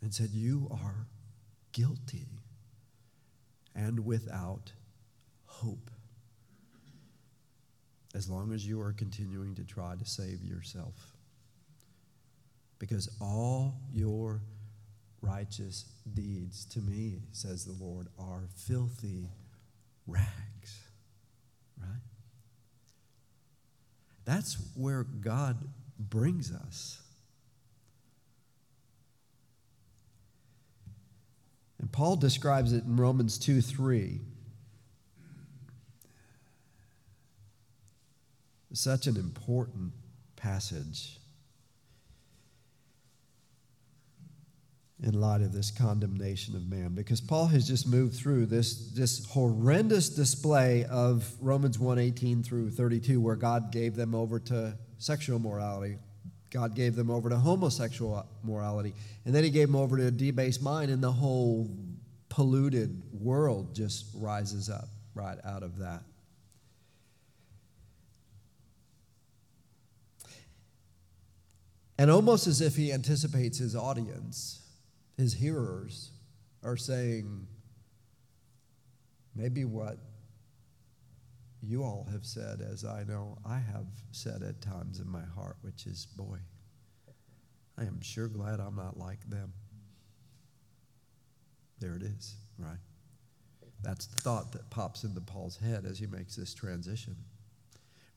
and 0.00 0.14
said, 0.14 0.30
You 0.30 0.68
are 0.70 1.06
guilty 1.72 2.28
and 3.74 4.06
without 4.06 4.72
hope. 5.44 5.90
As 8.14 8.28
long 8.28 8.52
as 8.52 8.66
you 8.66 8.80
are 8.80 8.92
continuing 8.92 9.54
to 9.56 9.64
try 9.64 9.94
to 9.96 10.04
save 10.04 10.42
yourself. 10.42 10.94
Because 12.78 13.08
all 13.20 13.74
your 13.92 14.40
righteous 15.20 15.86
deeds 16.12 16.64
to 16.66 16.80
me, 16.80 17.22
says 17.32 17.64
the 17.64 17.84
Lord, 17.84 18.08
are 18.18 18.42
filthy 18.56 19.30
rags. 20.06 20.80
Right? 21.80 22.00
That's 24.24 24.58
where 24.76 25.04
God 25.04 25.56
brings 25.98 26.52
us. 26.52 27.00
And 31.80 31.90
Paul 31.90 32.16
describes 32.16 32.72
it 32.72 32.84
in 32.84 32.96
Romans 32.96 33.38
2 33.38 33.60
3. 33.60 34.20
Such 38.74 39.06
an 39.06 39.16
important 39.16 39.92
passage 40.36 41.18
in 45.02 45.20
light 45.20 45.40
of 45.40 45.52
this 45.52 45.70
condemnation 45.70 46.54
of 46.54 46.68
man 46.68 46.94
because 46.94 47.20
Paul 47.20 47.46
has 47.46 47.66
just 47.66 47.86
moved 47.86 48.14
through 48.14 48.46
this, 48.46 48.90
this 48.92 49.24
horrendous 49.26 50.08
display 50.08 50.84
of 50.84 51.30
Romans 51.40 51.78
1:18 51.78 52.44
through 52.44 52.70
32 52.70 53.20
where 53.20 53.36
God 53.36 53.72
gave 53.72 53.96
them 53.96 54.14
over 54.14 54.38
to 54.40 54.76
sexual 54.98 55.38
morality 55.38 55.98
God 56.54 56.76
gave 56.76 56.94
them 56.94 57.10
over 57.10 57.28
to 57.28 57.36
homosexual 57.36 58.24
morality. 58.44 58.94
And 59.24 59.34
then 59.34 59.42
he 59.42 59.50
gave 59.50 59.66
them 59.66 59.74
over 59.74 59.96
to 59.96 60.06
a 60.06 60.10
debased 60.12 60.62
mind, 60.62 60.88
and 60.92 61.02
the 61.02 61.10
whole 61.10 61.68
polluted 62.28 63.02
world 63.12 63.74
just 63.74 64.06
rises 64.14 64.70
up 64.70 64.88
right 65.16 65.36
out 65.44 65.64
of 65.64 65.78
that. 65.78 66.04
And 71.96 72.10
almost 72.10 72.46
as 72.46 72.60
if 72.60 72.76
he 72.76 72.92
anticipates 72.92 73.58
his 73.58 73.76
audience, 73.76 74.62
his 75.16 75.34
hearers 75.34 76.10
are 76.62 76.76
saying, 76.76 77.46
maybe 79.34 79.64
what 79.64 79.98
you 81.62 81.82
all 81.82 82.06
have 82.10 82.26
said, 82.26 82.60
as 82.60 82.84
I 82.84 83.04
know 83.04 83.38
I 83.44 83.58
have 83.58 83.86
said 84.10 84.42
at 84.42 84.60
times 84.60 84.98
in 84.98 85.08
my 85.08 85.22
heart, 85.22 85.56
which 85.62 85.86
is, 85.86 86.06
boy, 86.06 86.38
I 87.78 87.82
am 87.82 88.00
sure 88.02 88.28
glad 88.28 88.60
I'm 88.60 88.76
not 88.76 88.98
like 88.98 89.28
them. 89.30 89.52
There 91.78 91.96
it 91.96 92.02
is, 92.02 92.34
right? 92.58 92.78
That's 93.82 94.06
the 94.06 94.20
thought 94.20 94.52
that 94.52 94.70
pops 94.70 95.04
into 95.04 95.20
Paul's 95.20 95.58
head 95.58 95.84
as 95.84 95.98
he 95.98 96.06
makes 96.06 96.36
this 96.36 96.54
transition 96.54 97.16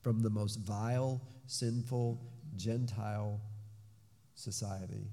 from 0.02 0.20
the 0.20 0.30
most 0.30 0.56
vile, 0.56 1.20
sinful, 1.46 2.20
Gentile 2.56 3.40
society 4.38 5.10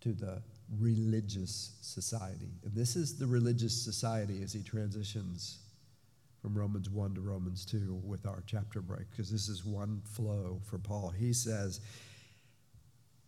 to 0.00 0.12
the 0.12 0.42
religious 0.78 1.72
society. 1.80 2.50
And 2.64 2.74
this 2.74 2.96
is 2.96 3.18
the 3.18 3.26
religious 3.26 3.72
society 3.72 4.42
as 4.42 4.52
he 4.52 4.62
transitions 4.62 5.58
from 6.40 6.58
Romans 6.58 6.90
1 6.90 7.14
to 7.14 7.20
Romans 7.20 7.64
2 7.64 8.02
with 8.04 8.26
our 8.26 8.42
chapter 8.46 8.80
break, 8.80 9.10
because 9.10 9.30
this 9.30 9.48
is 9.48 9.64
one 9.64 10.02
flow 10.04 10.60
for 10.64 10.78
Paul. 10.78 11.10
He 11.10 11.32
says, 11.32 11.80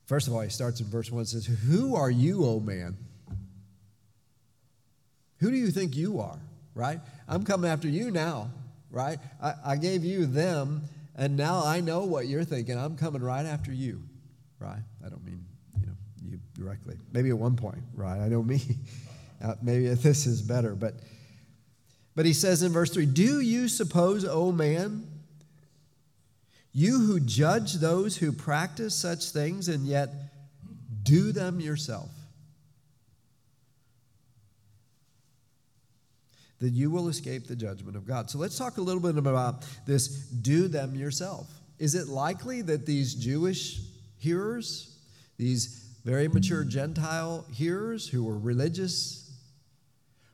first 0.07 0.27
of 0.27 0.35
all, 0.35 0.40
he 0.40 0.51
starts 0.51 0.81
in 0.81 0.87
verse 0.87 1.12
1 1.12 1.20
and 1.20 1.29
says, 1.29 1.47
Who 1.47 1.94
are 1.94 2.11
you, 2.11 2.44
O 2.44 2.59
man? 2.59 2.97
Who 5.38 5.51
do 5.51 5.57
you 5.57 5.70
think 5.70 5.97
you 5.97 6.20
are? 6.20 6.38
Right? 6.75 6.99
I'm 7.29 7.44
coming 7.44 7.70
after 7.70 7.87
you 7.87 8.11
now, 8.11 8.51
right? 8.90 9.18
I, 9.40 9.55
I 9.64 9.77
gave 9.77 10.05
you 10.05 10.27
them, 10.27 10.83
and 11.14 11.37
now 11.37 11.62
I 11.64 11.81
know 11.81 12.05
what 12.05 12.27
you're 12.27 12.44
thinking. 12.44 12.77
I'm 12.77 12.97
coming 12.97 13.23
right 13.23 13.47
after 13.47 13.73
you, 13.73 14.03
right? 14.59 14.83
I 15.05 15.09
don't 15.09 15.25
mean, 15.25 15.45
you 15.81 15.87
know, 15.87 15.93
you 16.23 16.38
directly. 16.55 16.97
Maybe 17.12 17.31
at 17.31 17.38
one 17.38 17.57
point, 17.57 17.83
right? 17.95 18.21
I 18.21 18.29
know 18.29 18.43
me. 18.43 18.61
Uh, 19.43 19.53
maybe 19.61 19.88
this 19.95 20.27
is 20.27 20.40
better, 20.40 20.75
but 20.75 20.95
but 22.14 22.27
he 22.27 22.33
says 22.33 22.62
in 22.62 22.73
verse 22.73 22.90
3 22.90 23.07
Do 23.07 23.40
you 23.40 23.69
suppose, 23.69 24.25
O 24.25 24.53
man, 24.53 25.07
you 26.73 27.01
who 27.01 27.21
judge 27.21 27.75
those 27.75 28.17
who 28.17 28.33
practice 28.33 28.95
such 28.95 29.31
things 29.31 29.69
and 29.69 29.87
yet 29.87 30.11
do 31.03 31.33
them 31.33 31.61
yourself, 31.61 32.11
that 36.61 36.71
you 36.71 36.90
will 36.90 37.09
escape 37.09 37.47
the 37.47 37.57
judgment 37.57 37.97
of 37.97 38.07
God? 38.07 38.31
So 38.31 38.38
let's 38.38 38.57
talk 38.57 38.77
a 38.77 38.83
little 38.83 39.03
bit 39.03 39.17
about 39.17 39.64
this 39.87 40.09
do 40.09 40.69
them 40.69 40.95
yourself. 40.95 41.49
Is 41.79 41.97
it 41.97 42.09
likely 42.09 42.62
that 42.62 42.87
these 42.87 43.14
Jewish 43.14 43.81
hearers, 44.25 44.97
these 45.37 45.85
very 46.05 46.29
mature 46.29 46.65
Gentile 46.65 47.47
hearers 47.53 48.09
who 48.09 48.25
were 48.25 48.39
religious 48.39 49.31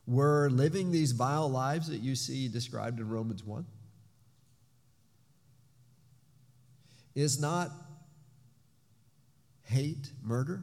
were 0.06 0.48
living 0.50 0.90
these 0.90 1.12
vile 1.12 1.48
lives 1.48 1.88
that 1.88 2.00
you 2.00 2.14
see 2.14 2.48
described 2.48 3.00
in 3.00 3.08
Romans 3.08 3.44
1? 3.44 3.66
Is 7.14 7.40
not 7.40 7.70
hate 9.64 10.10
murder? 10.22 10.62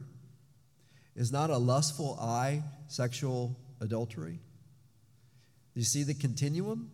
Is 1.14 1.30
not 1.30 1.50
a 1.50 1.58
lustful 1.58 2.18
eye 2.20 2.62
sexual 2.88 3.56
adultery? 3.80 4.38
You 5.74 5.84
see 5.84 6.02
the 6.02 6.14
continuum? 6.14 6.90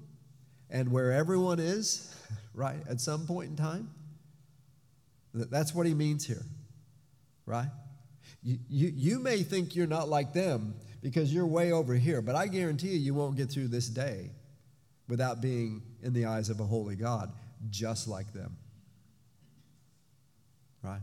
And 0.70 0.90
where 0.90 1.12
everyone 1.12 1.60
is, 1.60 2.12
right, 2.54 2.80
at 2.88 3.00
some 3.00 3.26
point 3.26 3.50
in 3.50 3.56
time? 3.56 3.90
That's 5.34 5.74
what 5.74 5.86
he 5.86 5.94
means 5.94 6.24
here, 6.24 6.44
right? 7.44 7.68
You, 8.42 8.58
you, 8.68 8.92
you 8.94 9.18
may 9.18 9.42
think 9.42 9.74
you're 9.74 9.86
not 9.86 10.08
like 10.08 10.32
them, 10.32 10.74
because 11.04 11.34
you're 11.34 11.46
way 11.46 11.70
over 11.70 11.94
here. 11.94 12.22
But 12.22 12.34
I 12.34 12.46
guarantee 12.46 12.88
you, 12.88 12.98
you 12.98 13.14
won't 13.14 13.36
get 13.36 13.50
through 13.50 13.68
this 13.68 13.88
day 13.88 14.30
without 15.06 15.42
being 15.42 15.82
in 16.02 16.14
the 16.14 16.24
eyes 16.24 16.48
of 16.48 16.60
a 16.60 16.64
holy 16.64 16.96
God, 16.96 17.30
just 17.68 18.08
like 18.08 18.32
them. 18.32 18.56
Right? 20.82 21.02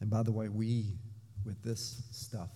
And 0.00 0.10
by 0.10 0.24
the 0.24 0.32
way, 0.32 0.48
we, 0.48 0.98
with 1.46 1.62
this 1.62 2.02
stuff, 2.10 2.50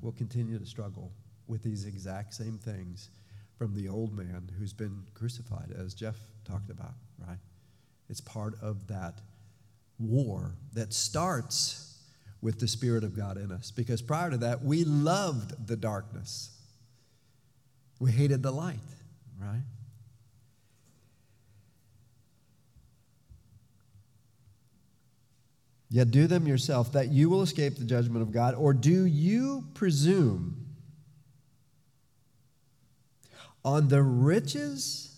will 0.00 0.12
continue 0.12 0.60
to 0.60 0.66
struggle 0.66 1.10
with 1.48 1.64
these 1.64 1.86
exact 1.86 2.34
same 2.34 2.56
things 2.58 3.10
from 3.58 3.74
the 3.74 3.88
old 3.88 4.16
man 4.16 4.50
who's 4.58 4.72
been 4.72 5.04
crucified, 5.14 5.72
as 5.76 5.94
Jeff 5.94 6.16
talked 6.44 6.70
about, 6.70 6.94
right? 7.26 7.38
It's 8.08 8.20
part 8.20 8.54
of 8.60 8.88
that 8.88 9.20
war 9.98 10.56
that 10.72 10.92
starts 10.92 11.98
with 12.42 12.58
the 12.60 12.68
Spirit 12.68 13.04
of 13.04 13.16
God 13.16 13.38
in 13.38 13.50
us. 13.52 13.70
Because 13.70 14.02
prior 14.02 14.30
to 14.30 14.36
that, 14.38 14.62
we 14.62 14.84
loved 14.84 15.66
the 15.66 15.76
darkness, 15.76 16.50
we 17.98 18.10
hated 18.10 18.42
the 18.42 18.50
light, 18.50 18.78
right? 19.40 19.62
Yet 25.90 26.10
do 26.10 26.26
them 26.26 26.48
yourself, 26.48 26.92
that 26.92 27.08
you 27.08 27.30
will 27.30 27.42
escape 27.42 27.76
the 27.76 27.84
judgment 27.84 28.20
of 28.20 28.32
God. 28.32 28.56
Or 28.56 28.74
do 28.74 29.04
you 29.04 29.64
presume 29.74 30.73
on 33.64 33.88
the 33.88 34.02
riches 34.02 35.10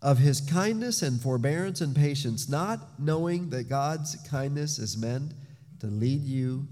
of 0.00 0.18
his 0.18 0.40
kindness 0.40 1.02
and 1.02 1.20
forbearance 1.20 1.80
and 1.80 1.94
patience, 1.94 2.48
not 2.48 2.98
knowing 2.98 3.50
that 3.50 3.68
God's 3.68 4.16
kindness 4.28 4.78
is 4.78 4.96
meant 4.96 5.32
to 5.80 5.86
lead 5.86 6.22
you 6.22 6.66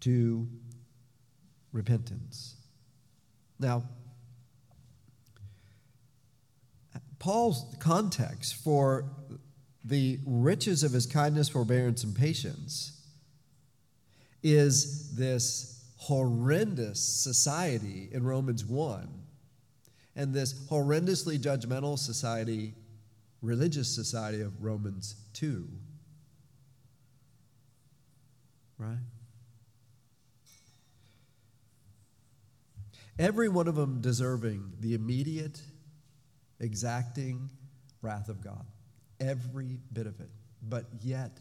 to 0.00 0.48
repentance. 1.72 2.56
Now, 3.58 3.84
Paul's 7.18 7.64
context 7.80 8.56
for 8.56 9.06
the 9.84 10.18
riches 10.26 10.82
of 10.82 10.92
his 10.92 11.06
kindness, 11.06 11.48
forbearance, 11.48 12.04
and 12.04 12.14
patience 12.14 13.00
is 14.42 15.14
this 15.16 15.84
horrendous 15.96 17.00
society 17.00 18.08
in 18.12 18.24
Romans 18.24 18.64
1 18.64 19.23
and 20.16 20.32
this 20.32 20.52
horrendously 20.68 21.38
judgmental 21.38 21.98
society, 21.98 22.74
religious 23.42 23.94
society 23.94 24.40
of 24.40 24.62
Romans 24.62 25.16
2. 25.34 25.68
Right? 28.78 28.98
Every 33.18 33.48
one 33.48 33.68
of 33.68 33.76
them 33.76 34.00
deserving 34.00 34.72
the 34.80 34.94
immediate, 34.94 35.60
exacting 36.58 37.48
wrath 38.02 38.28
of 38.28 38.42
God. 38.42 38.66
Every 39.20 39.78
bit 39.92 40.06
of 40.06 40.20
it. 40.20 40.30
But 40.62 40.86
yet, 41.00 41.38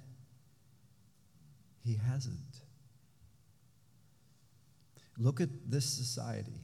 he 1.84 1.96
hasn't. 1.96 2.38
Look 5.18 5.42
at 5.42 5.50
this 5.66 5.86
society. 5.86 6.62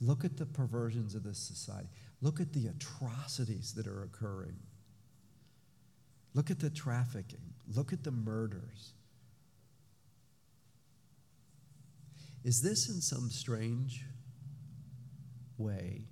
Look 0.00 0.24
at 0.24 0.36
the 0.36 0.46
perversions 0.46 1.14
of 1.14 1.24
this 1.24 1.38
society. 1.38 1.88
Look 2.20 2.40
at 2.40 2.52
the 2.52 2.68
atrocities 2.68 3.72
that 3.74 3.86
are 3.86 4.02
occurring. 4.02 4.56
Look 6.34 6.50
at 6.50 6.60
the 6.60 6.70
trafficking. 6.70 7.54
Look 7.74 7.92
at 7.92 8.04
the 8.04 8.10
murders. 8.10 8.92
Is 12.44 12.60
this 12.62 12.88
in 12.88 13.00
some 13.00 13.28
strange 13.30 14.04
way 15.56 16.04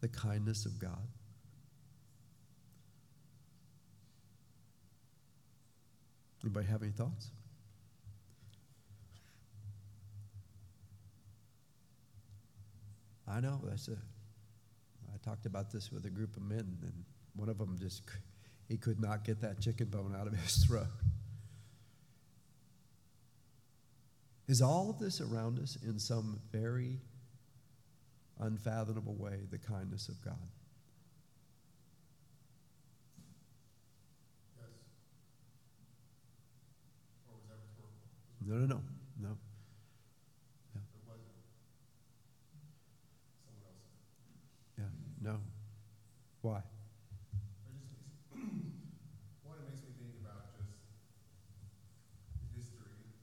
the 0.00 0.08
kindness 0.08 0.64
of 0.64 0.78
God? 0.78 1.08
Anybody 6.44 6.66
have 6.66 6.82
any 6.82 6.92
thoughts? 6.92 7.30
I 13.28 13.40
know. 13.40 13.60
That's 13.64 13.88
a. 13.88 13.92
I 13.92 15.18
talked 15.24 15.46
about 15.46 15.70
this 15.70 15.92
with 15.92 16.04
a 16.06 16.10
group 16.10 16.36
of 16.36 16.42
men, 16.42 16.78
and 16.82 17.04
one 17.34 17.48
of 17.48 17.58
them 17.58 17.76
just 17.80 18.02
he 18.68 18.76
could 18.76 19.00
not 19.00 19.24
get 19.24 19.40
that 19.42 19.60
chicken 19.60 19.86
bone 19.88 20.16
out 20.18 20.26
of 20.26 20.34
his 20.34 20.64
throat. 20.66 20.86
Is 24.48 24.60
all 24.60 24.90
of 24.90 24.98
this 24.98 25.20
around 25.20 25.58
us 25.58 25.78
in 25.82 25.98
some 25.98 26.40
very 26.50 27.00
unfathomable 28.40 29.14
way 29.14 29.40
the 29.50 29.58
kindness 29.58 30.08
of 30.08 30.20
God? 30.22 30.36
Yes. 34.58 34.68
Or 37.28 37.36
was 37.38 37.46
that 37.48 37.58
rhetorical? 37.60 38.02
No, 38.44 38.66
no, 38.66 38.82
no, 39.20 39.36
no. 40.74 40.80
It 40.80 41.02
wasn't. 41.06 41.24
Someone 43.44 43.64
else. 43.68 43.86
Yeah, 44.76 45.30
no. 45.30 45.38
Why? 46.42 46.58
It 46.58 47.78
just 47.78 47.92
makes, 47.92 48.14
one, 49.44 49.58
it 49.58 49.68
makes 49.68 49.82
me 49.82 49.92
think 49.94 50.18
about 50.18 50.42
just 50.58 50.74
the 52.42 52.58
history 52.58 52.90
of 52.90 52.98
Israel 52.98 53.22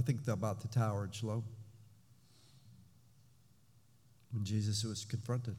think 0.00 0.26
about 0.28 0.60
the 0.60 0.68
tower 0.68 1.04
in 1.04 1.12
Siloam 1.12 1.44
when 4.32 4.44
Jesus 4.44 4.84
was 4.84 5.04
confronted. 5.04 5.56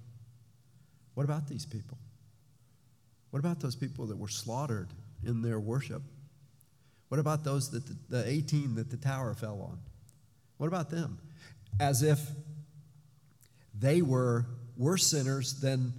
What 1.16 1.24
about 1.24 1.48
these 1.48 1.66
people? 1.66 1.98
What 3.32 3.40
about 3.40 3.60
those 3.60 3.76
people 3.76 4.06
that 4.08 4.18
were 4.18 4.28
slaughtered 4.28 4.90
in 5.26 5.42
their 5.42 5.60
worship? 5.60 6.02
What 7.10 7.20
about 7.20 7.44
those 7.44 7.72
that 7.72 7.86
the, 7.88 7.98
the 8.10 8.30
18 8.30 8.76
that 8.76 8.90
the 8.90 8.98
tower 8.98 9.34
fell 9.34 9.62
on? 9.62 9.80
What 10.58 10.68
about 10.68 10.90
them? 10.90 11.20
As 11.80 12.04
if 12.04 12.20
they 13.80 14.02
were 14.02 14.46
worse 14.78 15.08
sinners 15.08 15.60
than 15.60 15.94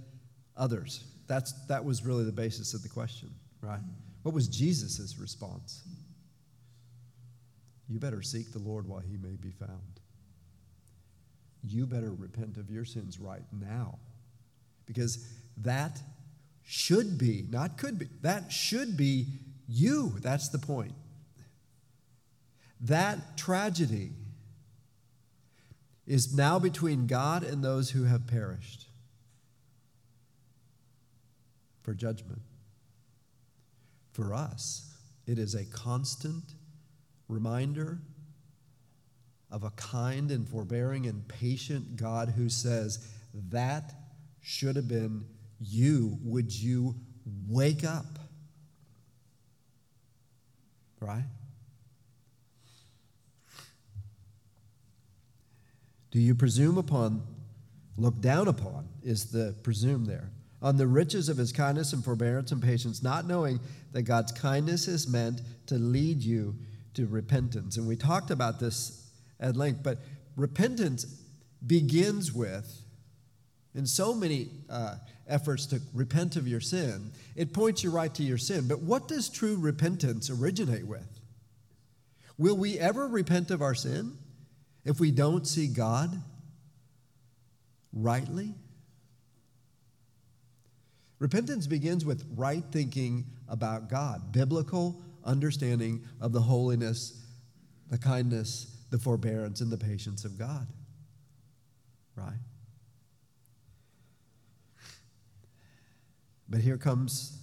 others. 0.55 1.03
That's, 1.27 1.51
that 1.67 1.83
was 1.83 2.03
really 2.03 2.23
the 2.23 2.31
basis 2.31 2.73
of 2.73 2.81
the 2.81 2.89
question, 2.89 3.29
right? 3.61 3.79
What 4.23 4.33
was 4.33 4.47
Jesus' 4.47 5.17
response? 5.19 5.83
You 7.89 7.97
better 7.99 8.21
seek 8.21 8.51
the 8.51 8.59
Lord 8.59 8.87
while 8.87 8.99
he 8.99 9.17
may 9.17 9.35
be 9.35 9.49
found. 9.49 9.99
You 11.67 11.85
better 11.87 12.13
repent 12.13 12.57
of 12.57 12.69
your 12.69 12.85
sins 12.85 13.19
right 13.19 13.43
now. 13.51 13.97
Because 14.85 15.27
that 15.57 15.99
should 16.63 17.17
be, 17.17 17.45
not 17.49 17.77
could 17.77 17.97
be, 17.97 18.07
that 18.21 18.51
should 18.51 18.95
be 18.95 19.25
you. 19.67 20.13
That's 20.21 20.49
the 20.49 20.59
point. 20.59 20.93
That 22.79 23.37
tragedy 23.37 24.11
is 26.07 26.33
now 26.35 26.59
between 26.59 27.07
God 27.07 27.43
and 27.43 27.63
those 27.63 27.91
who 27.91 28.05
have 28.05 28.27
perished 28.27 28.87
for 31.81 31.93
judgment. 31.93 32.41
For 34.11 34.33
us, 34.33 34.93
it 35.27 35.37
is 35.37 35.55
a 35.55 35.65
constant 35.65 36.43
reminder 37.29 37.99
of 39.51 39.63
a 39.63 39.69
kind 39.71 40.31
and 40.31 40.47
forbearing 40.47 41.05
and 41.05 41.25
patient 41.27 41.95
God 41.95 42.29
who 42.29 42.49
says, 42.49 43.07
That 43.49 43.93
should 44.41 44.75
have 44.75 44.87
been 44.87 45.25
you. 45.59 46.17
Would 46.23 46.53
you 46.53 46.95
wake 47.47 47.83
up? 47.83 48.19
Right? 50.99 51.23
Do 56.11 56.19
you 56.19 56.33
presume 56.33 56.77
upon, 56.77 57.21
look 57.97 58.19
down 58.19 58.47
upon, 58.47 58.87
is 59.03 59.31
the 59.31 59.55
presume 59.61 60.05
there, 60.05 60.31
on 60.61 60.75
the 60.75 60.87
riches 60.87 61.29
of 61.29 61.37
his 61.37 61.51
kindness 61.51 61.93
and 61.93 62.03
forbearance 62.03 62.51
and 62.51 62.61
patience, 62.61 63.01
not 63.03 63.27
knowing 63.27 63.59
that 63.93 64.01
God's 64.03 64.31
kindness 64.31 64.87
is 64.87 65.07
meant 65.07 65.41
to 65.67 65.75
lead 65.75 66.21
you 66.21 66.55
to 66.93 67.05
repentance. 67.07 67.77
And 67.77 67.87
we 67.87 67.95
talked 67.95 68.31
about 68.31 68.59
this 68.59 69.09
at 69.39 69.55
length, 69.55 69.83
but 69.83 69.99
repentance 70.35 71.05
begins 71.65 72.33
with, 72.33 72.83
in 73.75 73.85
so 73.85 74.13
many 74.13 74.49
uh, 74.69 74.95
efforts 75.27 75.65
to 75.67 75.79
repent 75.93 76.35
of 76.35 76.47
your 76.47 76.59
sin, 76.59 77.11
it 77.35 77.53
points 77.53 77.83
you 77.83 77.91
right 77.91 78.13
to 78.15 78.23
your 78.23 78.37
sin. 78.37 78.67
But 78.67 78.81
what 78.81 79.07
does 79.07 79.29
true 79.29 79.55
repentance 79.57 80.29
originate 80.29 80.87
with? 80.87 81.19
Will 82.37 82.57
we 82.57 82.79
ever 82.79 83.07
repent 83.07 83.51
of 83.51 83.61
our 83.61 83.75
sin 83.75 84.17
if 84.85 84.99
we 84.99 85.11
don't 85.11 85.45
see 85.45 85.67
God 85.67 86.21
rightly? 87.93 88.55
Repentance 91.19 91.67
begins 91.67 92.05
with 92.05 92.25
right 92.35 92.63
thinking 92.71 93.25
about 93.49 93.89
God, 93.89 94.31
biblical 94.31 95.01
understanding 95.29 96.03
of 96.19 96.33
the 96.33 96.41
holiness, 96.41 97.25
the 97.89 97.97
kindness, 97.97 98.75
the 98.89 98.97
forbearance, 98.97 99.61
and 99.61 99.71
the 99.71 99.77
patience 99.77 100.25
of 100.25 100.37
God. 100.37 100.67
Right? 102.15 102.39
But 106.49 106.61
here 106.61 106.77
comes 106.77 107.37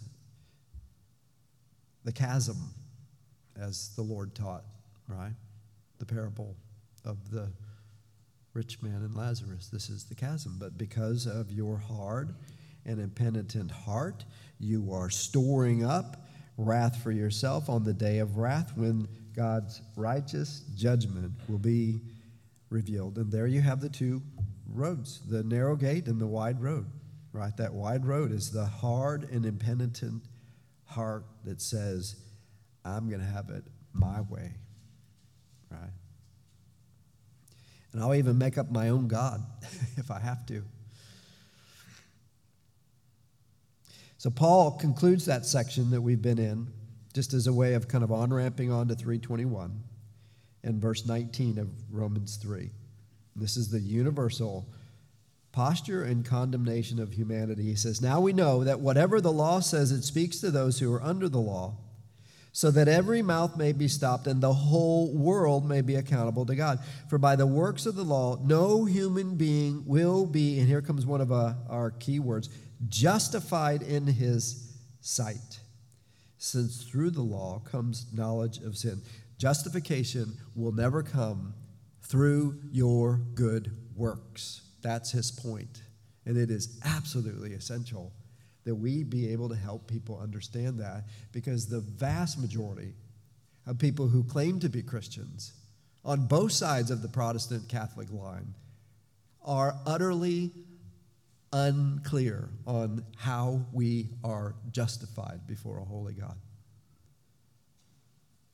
the 2.04 2.12
chasm, 2.12 2.56
as 3.58 3.94
the 3.96 4.02
Lord 4.02 4.34
taught, 4.34 4.64
right? 5.08 5.32
The 5.98 6.06
parable 6.06 6.56
of 7.04 7.30
the 7.30 7.48
rich 8.52 8.82
man 8.82 9.02
and 9.02 9.14
Lazarus. 9.14 9.68
This 9.72 9.88
is 9.88 10.04
the 10.04 10.14
chasm. 10.14 10.56
But 10.58 10.76
because 10.76 11.26
of 11.26 11.52
your 11.52 11.76
hard 11.78 12.34
and 12.84 13.00
impenitent 13.00 13.70
heart, 13.70 14.24
you 14.58 14.92
are 14.92 15.10
storing 15.10 15.84
up 15.84 16.25
wrath 16.56 17.02
for 17.02 17.12
yourself 17.12 17.68
on 17.68 17.84
the 17.84 17.92
day 17.92 18.18
of 18.18 18.36
wrath 18.36 18.72
when 18.76 19.08
God's 19.34 19.82
righteous 19.96 20.62
judgment 20.74 21.32
will 21.48 21.58
be 21.58 22.00
revealed. 22.70 23.18
And 23.18 23.30
there 23.30 23.46
you 23.46 23.60
have 23.60 23.80
the 23.80 23.88
two 23.88 24.22
roads 24.68 25.20
the 25.28 25.42
narrow 25.42 25.76
gate 25.76 26.06
and 26.06 26.20
the 26.20 26.26
wide 26.26 26.60
road, 26.60 26.86
right? 27.32 27.56
That 27.56 27.72
wide 27.72 28.04
road 28.04 28.32
is 28.32 28.50
the 28.50 28.64
hard 28.64 29.28
and 29.30 29.44
impenitent 29.44 30.22
heart 30.84 31.24
that 31.44 31.60
says, 31.60 32.16
I'm 32.84 33.08
going 33.08 33.20
to 33.20 33.26
have 33.26 33.50
it 33.50 33.64
my 33.92 34.20
way, 34.22 34.54
right? 35.70 35.90
And 37.92 38.02
I'll 38.02 38.14
even 38.14 38.38
make 38.38 38.58
up 38.58 38.70
my 38.70 38.88
own 38.88 39.08
God 39.08 39.44
if 39.96 40.10
I 40.10 40.20
have 40.20 40.46
to. 40.46 40.64
So 44.18 44.30
Paul 44.30 44.72
concludes 44.72 45.26
that 45.26 45.44
section 45.44 45.90
that 45.90 46.00
we've 46.00 46.22
been 46.22 46.38
in 46.38 46.68
just 47.12 47.34
as 47.34 47.46
a 47.46 47.52
way 47.52 47.74
of 47.74 47.88
kind 47.88 48.04
of 48.04 48.12
on 48.12 48.32
ramping 48.32 48.70
on 48.70 48.88
to 48.88 48.94
321 48.94 49.82
and 50.64 50.80
verse 50.80 51.06
19 51.06 51.58
of 51.58 51.68
Romans 51.90 52.36
3. 52.36 52.70
This 53.34 53.56
is 53.56 53.70
the 53.70 53.80
universal 53.80 54.66
posture 55.52 56.02
and 56.02 56.24
condemnation 56.24 57.00
of 57.00 57.12
humanity. 57.12 57.62
He 57.62 57.76
says, 57.76 58.02
Now 58.02 58.20
we 58.20 58.32
know 58.34 58.64
that 58.64 58.80
whatever 58.80 59.20
the 59.20 59.32
law 59.32 59.60
says, 59.60 59.92
it 59.92 60.02
speaks 60.02 60.40
to 60.40 60.50
those 60.50 60.78
who 60.78 60.92
are 60.92 61.02
under 61.02 61.28
the 61.28 61.40
law, 61.40 61.76
so 62.52 62.70
that 62.70 62.88
every 62.88 63.22
mouth 63.22 63.56
may 63.56 63.72
be 63.72 63.88
stopped 63.88 64.26
and 64.26 64.42
the 64.42 64.52
whole 64.52 65.14
world 65.14 65.66
may 65.66 65.82
be 65.82 65.94
accountable 65.94 66.46
to 66.46 66.54
God. 66.54 66.78
For 67.08 67.18
by 67.18 67.36
the 67.36 67.46
works 67.46 67.86
of 67.86 67.96
the 67.96 68.04
law, 68.04 68.38
no 68.42 68.84
human 68.86 69.36
being 69.36 69.84
will 69.86 70.26
be, 70.26 70.58
and 70.58 70.68
here 70.68 70.82
comes 70.82 71.06
one 71.06 71.20
of 71.20 71.32
uh, 71.32 71.54
our 71.68 71.90
key 71.90 72.18
words, 72.18 72.50
justified 72.88 73.82
in 73.82 74.06
his 74.06 74.76
sight, 75.00 75.60
since 76.38 76.82
through 76.82 77.10
the 77.10 77.22
law 77.22 77.60
comes 77.60 78.06
knowledge 78.12 78.58
of 78.58 78.76
sin. 78.76 79.02
Justification 79.38 80.36
will 80.54 80.72
never 80.72 81.02
come 81.02 81.54
through 82.02 82.58
your 82.70 83.20
good 83.34 83.70
works. 83.94 84.62
That's 84.82 85.10
his 85.10 85.30
point. 85.30 85.82
And 86.24 86.36
it 86.36 86.50
is 86.50 86.80
absolutely 86.84 87.52
essential 87.52 88.12
that 88.64 88.74
we 88.74 89.04
be 89.04 89.32
able 89.32 89.48
to 89.48 89.56
help 89.56 89.86
people 89.86 90.18
understand 90.20 90.80
that 90.80 91.04
because 91.32 91.66
the 91.66 91.80
vast 91.80 92.38
majority 92.38 92.94
of 93.66 93.78
people 93.78 94.08
who 94.08 94.24
claim 94.24 94.58
to 94.60 94.68
be 94.68 94.82
Christians 94.82 95.52
on 96.04 96.26
both 96.26 96.52
sides 96.52 96.90
of 96.90 97.02
the 97.02 97.08
Protestant 97.08 97.68
Catholic 97.68 98.10
line 98.12 98.54
are 99.44 99.76
utterly 99.86 100.50
unclear 101.56 102.50
on 102.66 103.02
how 103.16 103.62
we 103.72 104.10
are 104.22 104.54
justified 104.70 105.46
before 105.46 105.78
a 105.78 105.84
holy 105.84 106.12
God. 106.12 106.36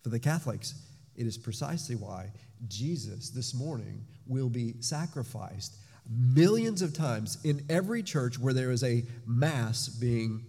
For 0.02 0.08
the 0.08 0.20
Catholics, 0.20 0.74
it 1.16 1.26
is 1.26 1.36
precisely 1.36 1.96
why 1.96 2.30
Jesus 2.68 3.30
this 3.30 3.54
morning 3.54 4.04
will 4.26 4.48
be 4.48 4.74
sacrificed 4.80 5.76
millions 6.08 6.80
of 6.80 6.94
times 6.94 7.38
in 7.44 7.64
every 7.68 8.04
church 8.04 8.38
where 8.38 8.54
there 8.54 8.70
is 8.70 8.84
a 8.84 9.04
mass 9.26 9.88
being 9.88 10.44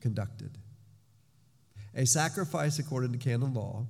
conducted. 0.00 0.58
A 1.94 2.06
sacrifice 2.06 2.80
according 2.80 3.12
to 3.12 3.18
canon 3.18 3.54
law 3.54 3.86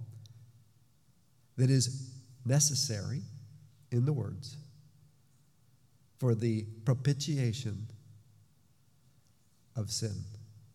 that 1.57 1.71
is 1.71 2.11
necessary 2.45 3.23
in 3.91 4.05
the 4.05 4.13
words 4.13 4.59
for 6.19 6.35
the 6.35 6.65
propitiation 6.85 7.87
of 9.77 9.91
sin. 9.91 10.25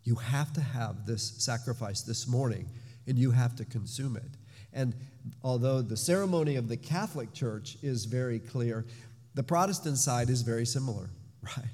You 0.04 0.16
have 0.16 0.54
to 0.54 0.62
have 0.62 1.06
this 1.06 1.24
sacrifice 1.38 2.02
this 2.02 2.28
morning 2.28 2.68
and 3.08 3.18
you 3.18 3.32
have 3.32 3.56
to 3.58 3.66
consume 3.66 4.16
it. 4.16 4.32
And 4.72 4.96
although 5.44 5.82
the 5.82 5.98
ceremony 5.98 6.56
of 6.56 6.68
the 6.68 6.78
Catholic 6.78 7.34
Church 7.34 7.78
is 7.82 8.06
very 8.06 8.40
clear, 8.40 8.86
the 9.36 9.44
Protestant 9.44 9.98
side 9.98 10.30
is 10.30 10.42
very 10.42 10.66
similar, 10.66 11.10
right? 11.42 11.70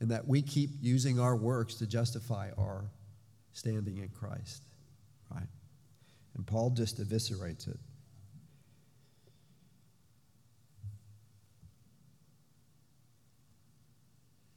In 0.00 0.08
that 0.08 0.26
we 0.26 0.42
keep 0.42 0.70
using 0.80 1.18
our 1.18 1.36
works 1.36 1.74
to 1.76 1.86
justify 1.86 2.50
our 2.58 2.84
standing 3.52 3.98
in 3.98 4.08
Christ, 4.08 4.62
right? 5.34 5.48
And 6.36 6.46
Paul 6.46 6.70
just 6.70 7.00
eviscerates 7.00 7.68
it. 7.68 7.78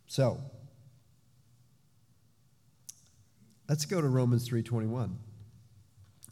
So, 0.09 0.41
let's 3.67 3.85
go 3.85 4.01
to 4.01 4.07
Romans 4.07 4.47
3:21. 4.49 5.19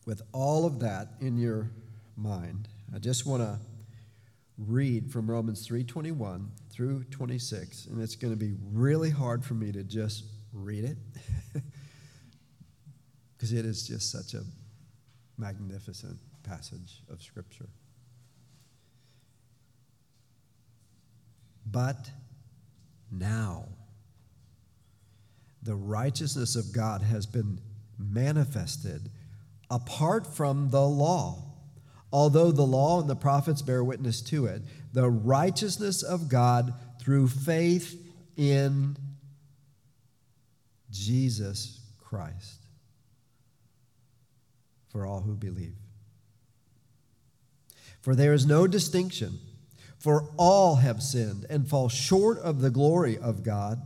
With 0.04 0.24
all 0.32 0.66
of 0.66 0.80
that 0.80 1.14
in 1.20 1.38
your 1.38 1.70
mind, 2.16 2.70
I 2.92 2.98
just 2.98 3.28
want 3.28 3.44
to 3.44 3.60
read 4.58 5.12
from 5.12 5.30
Romans 5.30 5.64
3:21 5.68 6.50
through 6.72 7.04
26, 7.04 7.86
and 7.86 8.02
it's 8.02 8.16
going 8.16 8.34
to 8.34 8.38
be 8.38 8.56
really 8.74 9.12
hard 9.12 9.46
for 9.46 9.54
me 9.54 9.72
to 9.72 9.84
just 9.84 10.24
read 10.52 10.84
it 10.84 10.98
because 13.38 13.54
it 13.54 13.64
is 13.64 13.88
just 13.88 14.10
such 14.10 14.34
a 14.34 14.44
magnificent 15.38 16.18
passage 16.42 17.04
of 17.10 17.22
scripture. 17.22 17.70
But 21.68 22.10
now 23.12 23.70
the 25.62 25.76
righteousness 25.76 26.56
of 26.56 26.72
God 26.72 27.02
has 27.02 27.26
been 27.26 27.60
manifested 27.98 29.10
apart 29.70 30.26
from 30.26 30.70
the 30.70 30.86
law. 30.86 31.44
Although 32.12 32.52
the 32.52 32.64
law 32.64 33.02
and 33.02 33.10
the 33.10 33.16
prophets 33.16 33.62
bear 33.62 33.84
witness 33.84 34.22
to 34.22 34.46
it, 34.46 34.62
the 34.94 35.10
righteousness 35.10 36.04
of 36.04 36.30
God 36.30 36.74
through 37.02 37.28
faith 37.28 38.02
in 38.38 38.98
Jesus 40.90 41.82
Christ 42.00 42.66
for 44.90 45.06
all 45.06 45.22
who 45.22 45.36
believe. 45.36 45.76
For 48.02 48.16
there 48.16 48.34
is 48.34 48.46
no 48.46 48.68
distinction, 48.68 49.40
for 50.08 50.24
all 50.38 50.78
have 50.78 51.04
sinned 51.04 51.46
and 51.50 51.68
fall 51.68 51.90
short 51.90 52.40
of 52.40 52.62
the 52.62 52.70
glory 52.70 53.18
of 53.18 53.44
God 53.44 53.82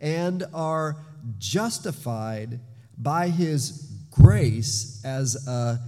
and 0.00 0.42
are 0.54 0.96
justified 1.36 2.60
by 2.96 3.28
his 3.28 3.92
grace 4.10 5.02
as 5.04 5.46
a 5.46 5.80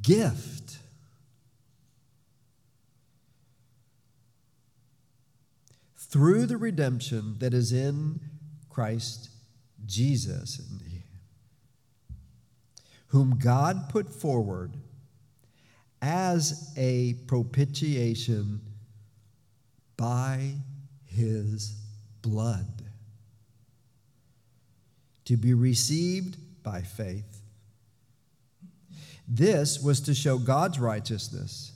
gift. 0.00 0.78
Through 5.96 6.46
the 6.46 6.56
redemption 6.56 7.34
that 7.40 7.52
is 7.52 7.72
in 7.72 8.20
Christ 8.70 9.28
Jesus, 9.84 10.60
whom 13.08 13.40
God 13.40 13.88
put 13.88 14.08
forward 14.08 14.76
as 16.00 16.72
a 16.76 17.14
propitiation 17.26 18.60
by 19.96 20.54
his 21.04 21.76
blood 22.22 22.82
to 25.24 25.36
be 25.36 25.54
received 25.54 26.36
by 26.62 26.82
faith. 26.82 27.40
This 29.26 29.80
was 29.80 30.00
to 30.02 30.14
show 30.14 30.38
God's 30.38 30.78
righteousness, 30.78 31.72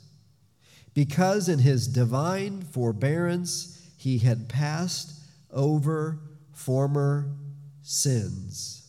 because 0.92 1.48
in 1.48 1.60
his 1.60 1.88
divine 1.88 2.62
forbearance 2.62 3.90
he 3.96 4.18
had 4.18 4.48
passed 4.48 5.14
over 5.50 6.18
former 6.52 7.30
sins. 7.82 8.86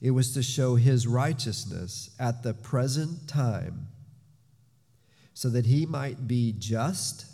It 0.00 0.12
was 0.12 0.32
to 0.34 0.42
show 0.42 0.76
his 0.76 1.06
righteousness 1.06 2.10
at 2.20 2.42
the 2.42 2.54
present 2.54 3.26
time, 3.26 3.88
so 5.34 5.48
that 5.50 5.66
he 5.66 5.84
might 5.84 6.26
be 6.26 6.54
just 6.56 7.26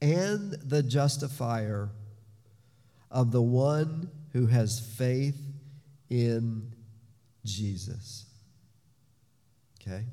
and 0.00 0.52
the 0.52 0.82
justifier 0.82 1.90
of 3.10 3.32
the 3.32 3.42
one 3.42 4.10
who 4.32 4.46
has 4.46 4.78
faith 4.78 5.40
in 6.08 6.72
Jesus. 7.44 8.26
Okay? 9.80 10.04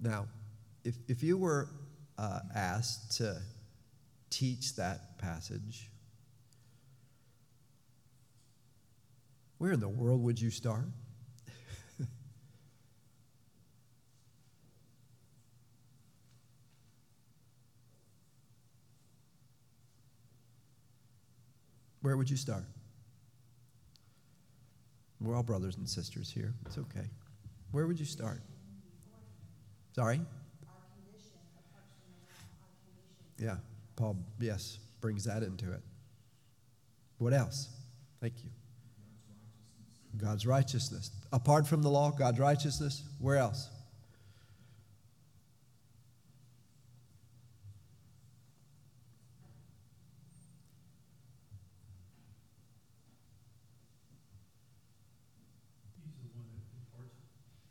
Now, 0.00 0.26
if, 0.84 0.94
if 1.08 1.22
you 1.22 1.36
were 1.36 1.68
uh, 2.16 2.40
asked 2.54 3.16
to 3.18 3.36
teach 4.30 4.76
that 4.76 5.18
passage, 5.18 5.90
where 9.58 9.72
in 9.72 9.80
the 9.80 9.88
world 9.88 10.22
would 10.22 10.40
you 10.40 10.50
start? 10.50 10.86
Where 22.02 22.16
would 22.16 22.30
you 22.30 22.36
start? 22.36 22.64
We're 25.20 25.34
all 25.34 25.42
brothers 25.42 25.76
and 25.76 25.88
sisters 25.88 26.30
here. 26.30 26.54
It's 26.66 26.78
okay. 26.78 27.06
Where 27.72 27.86
would 27.86 27.98
you 27.98 28.06
start? 28.06 28.40
Sorry? 29.94 30.20
Yeah, 33.38 33.56
Paul, 33.96 34.16
yes, 34.40 34.78
brings 35.00 35.24
that 35.24 35.42
into 35.42 35.72
it. 35.72 35.80
What 37.18 37.32
else? 37.32 37.68
Thank 38.20 38.34
you. 38.44 38.50
God's 40.16 40.46
righteousness. 40.46 41.10
Apart 41.32 41.66
from 41.66 41.82
the 41.82 41.88
law, 41.88 42.10
God's 42.10 42.38
righteousness. 42.38 43.04
Where 43.20 43.36
else? 43.36 43.68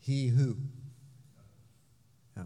He 0.08 0.28
who? 0.28 0.56
Yeah. 2.38 2.44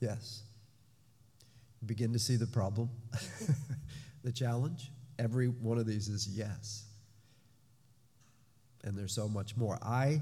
Yes. 0.00 0.42
Begin 1.86 2.12
to 2.12 2.18
see 2.18 2.34
the 2.34 2.48
problem, 2.48 2.90
the 4.24 4.32
challenge. 4.32 4.90
Every 5.16 5.46
one 5.46 5.78
of 5.78 5.86
these 5.86 6.08
is 6.08 6.26
yes. 6.26 6.86
And 8.82 8.98
there's 8.98 9.14
so 9.14 9.28
much 9.28 9.56
more. 9.56 9.78
I 9.80 10.20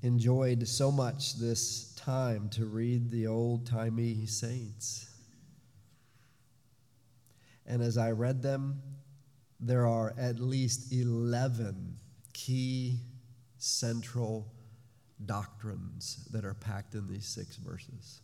enjoyed 0.00 0.66
so 0.66 0.90
much 0.90 1.34
this 1.34 1.94
time 1.96 2.48
to 2.52 2.64
read 2.64 3.10
the 3.10 3.26
old 3.26 3.66
timey 3.66 4.24
saints. 4.24 5.06
And 7.66 7.82
as 7.82 7.98
I 7.98 8.12
read 8.12 8.40
them, 8.40 8.80
there 9.62 9.86
are 9.86 10.12
at 10.18 10.40
least 10.40 10.92
11 10.92 11.96
key 12.32 12.98
central 13.58 14.52
doctrines 15.24 16.26
that 16.32 16.44
are 16.44 16.54
packed 16.54 16.94
in 16.94 17.06
these 17.06 17.26
six 17.26 17.56
verses, 17.56 18.20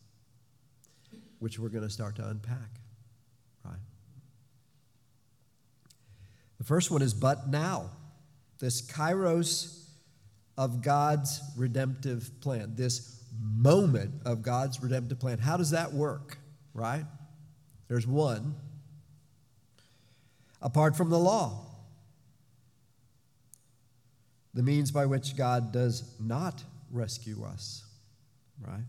which 1.39 1.59
we're 1.59 1.69
going 1.69 1.85
to 1.85 1.91
start 1.91 2.17
to 2.17 2.27
unpack, 2.27 2.81
right? 3.65 3.79
The 6.59 6.65
first 6.65 6.91
one 6.91 7.03
is 7.03 7.15
but 7.15 7.49
now. 7.49 7.91
This 8.59 8.83
kairos 8.83 9.85
of 10.57 10.83
God's 10.83 11.41
redemptive 11.57 12.33
plan, 12.41 12.73
this 12.75 13.23
moment 13.41 14.13
of 14.25 14.43
God's 14.43 14.83
redemptive 14.83 15.21
plan. 15.21 15.39
How 15.39 15.57
does 15.57 15.71
that 15.71 15.93
work, 15.93 16.39
right? 16.75 17.05
There's 17.87 18.09
one 18.09 18.57
apart 20.61 20.97
from 20.97 21.11
the 21.11 21.19
law. 21.19 21.67
The 24.55 24.63
means 24.63 24.91
by 24.91 25.07
which 25.07 25.37
God 25.37 25.73
does 25.73 26.15
not 26.19 26.65
rescue 26.91 27.45
us, 27.45 27.85
right? 28.67 28.85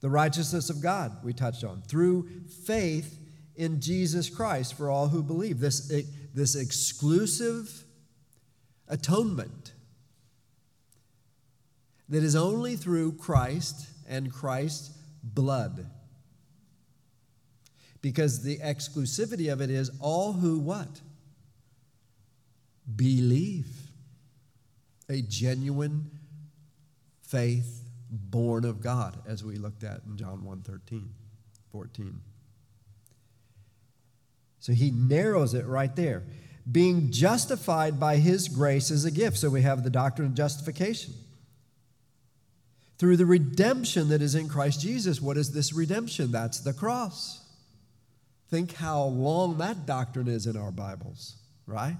The 0.00 0.10
righteousness 0.10 0.68
of 0.68 0.82
God, 0.82 1.16
we 1.22 1.32
touched 1.32 1.64
on, 1.64 1.82
through 1.82 2.28
faith 2.64 3.18
in 3.54 3.80
Jesus 3.80 4.28
Christ 4.28 4.74
for 4.74 4.90
all 4.90 5.08
who 5.08 5.22
believe. 5.22 5.60
This, 5.60 5.92
this 6.34 6.54
exclusive 6.54 7.84
atonement 8.88 9.72
that 12.08 12.22
is 12.22 12.34
only 12.36 12.76
through 12.76 13.12
Christ 13.12 13.88
and 14.08 14.32
Christ's 14.32 14.90
blood 15.22 15.86
because 18.02 18.42
the 18.42 18.58
exclusivity 18.58 19.50
of 19.50 19.60
it 19.60 19.70
is 19.70 19.90
all 20.00 20.32
who 20.32 20.58
what? 20.58 21.00
Believe. 22.94 23.68
A 25.08 25.22
genuine 25.22 26.10
faith 27.22 27.82
born 28.10 28.64
of 28.64 28.80
God, 28.80 29.18
as 29.26 29.42
we 29.42 29.56
looked 29.56 29.84
at 29.84 30.00
in 30.06 30.16
John 30.16 30.44
1 30.44 30.62
13, 30.62 31.08
14. 31.70 32.20
So 34.60 34.72
he 34.72 34.90
narrows 34.90 35.54
it 35.54 35.66
right 35.66 35.94
there. 35.96 36.22
Being 36.70 37.10
justified 37.10 37.98
by 37.98 38.16
his 38.16 38.48
grace 38.48 38.90
is 38.90 39.04
a 39.04 39.10
gift. 39.10 39.38
So 39.38 39.50
we 39.50 39.62
have 39.62 39.82
the 39.82 39.90
doctrine 39.90 40.28
of 40.28 40.34
justification. 40.34 41.14
Through 42.98 43.16
the 43.16 43.26
redemption 43.26 44.08
that 44.10 44.22
is 44.22 44.36
in 44.36 44.48
Christ 44.48 44.80
Jesus. 44.80 45.20
What 45.20 45.36
is 45.36 45.50
this 45.50 45.72
redemption? 45.72 46.30
That's 46.30 46.60
the 46.60 46.72
cross. 46.72 47.41
Think 48.52 48.74
how 48.74 49.04
long 49.04 49.56
that 49.56 49.86
doctrine 49.86 50.28
is 50.28 50.46
in 50.46 50.58
our 50.58 50.70
Bibles, 50.70 51.36
right? 51.66 51.96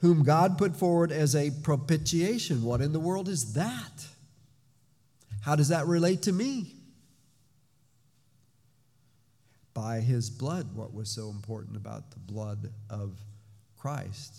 Whom 0.00 0.22
God 0.22 0.58
put 0.58 0.76
forward 0.76 1.10
as 1.10 1.34
a 1.34 1.50
propitiation. 1.62 2.62
What 2.62 2.82
in 2.82 2.92
the 2.92 3.00
world 3.00 3.26
is 3.26 3.54
that? 3.54 4.06
How 5.40 5.56
does 5.56 5.68
that 5.68 5.86
relate 5.86 6.20
to 6.24 6.32
me? 6.32 6.74
By 9.72 10.00
his 10.00 10.28
blood. 10.28 10.76
What 10.76 10.92
was 10.92 11.08
so 11.08 11.30
important 11.30 11.74
about 11.74 12.10
the 12.10 12.18
blood 12.18 12.70
of 12.90 13.18
Christ? 13.78 14.36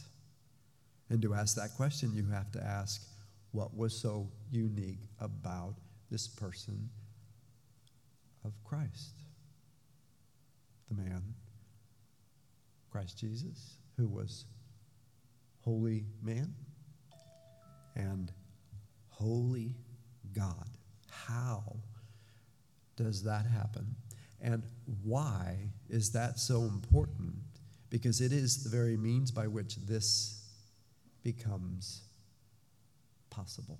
And 1.09 1.19
to 1.23 1.33
ask 1.33 1.55
that 1.55 1.73
question, 1.75 2.13
you 2.13 2.27
have 2.27 2.51
to 2.51 2.63
ask 2.63 3.01
what 3.53 3.75
was 3.75 3.99
so 3.99 4.29
unique 4.51 4.99
about 5.19 5.73
this 6.11 6.27
person 6.27 6.91
of 8.45 8.53
Christ? 8.63 9.23
The 10.89 10.95
man, 10.95 11.21
Christ 12.91 13.17
Jesus, 13.17 13.75
who 13.97 14.07
was 14.07 14.45
wholly 15.61 16.05
man 16.23 16.53
and 17.95 18.31
wholly 19.09 19.75
God. 20.33 20.69
How 21.09 21.75
does 22.95 23.23
that 23.23 23.45
happen? 23.45 23.95
And 24.41 24.63
why 25.03 25.57
is 25.89 26.11
that 26.13 26.39
so 26.39 26.63
important? 26.63 27.35
Because 27.89 28.21
it 28.21 28.31
is 28.31 28.63
the 28.63 28.69
very 28.69 28.95
means 28.95 29.31
by 29.31 29.47
which 29.47 29.75
this 29.75 30.47
becomes 31.23 32.01
possible. 33.29 33.79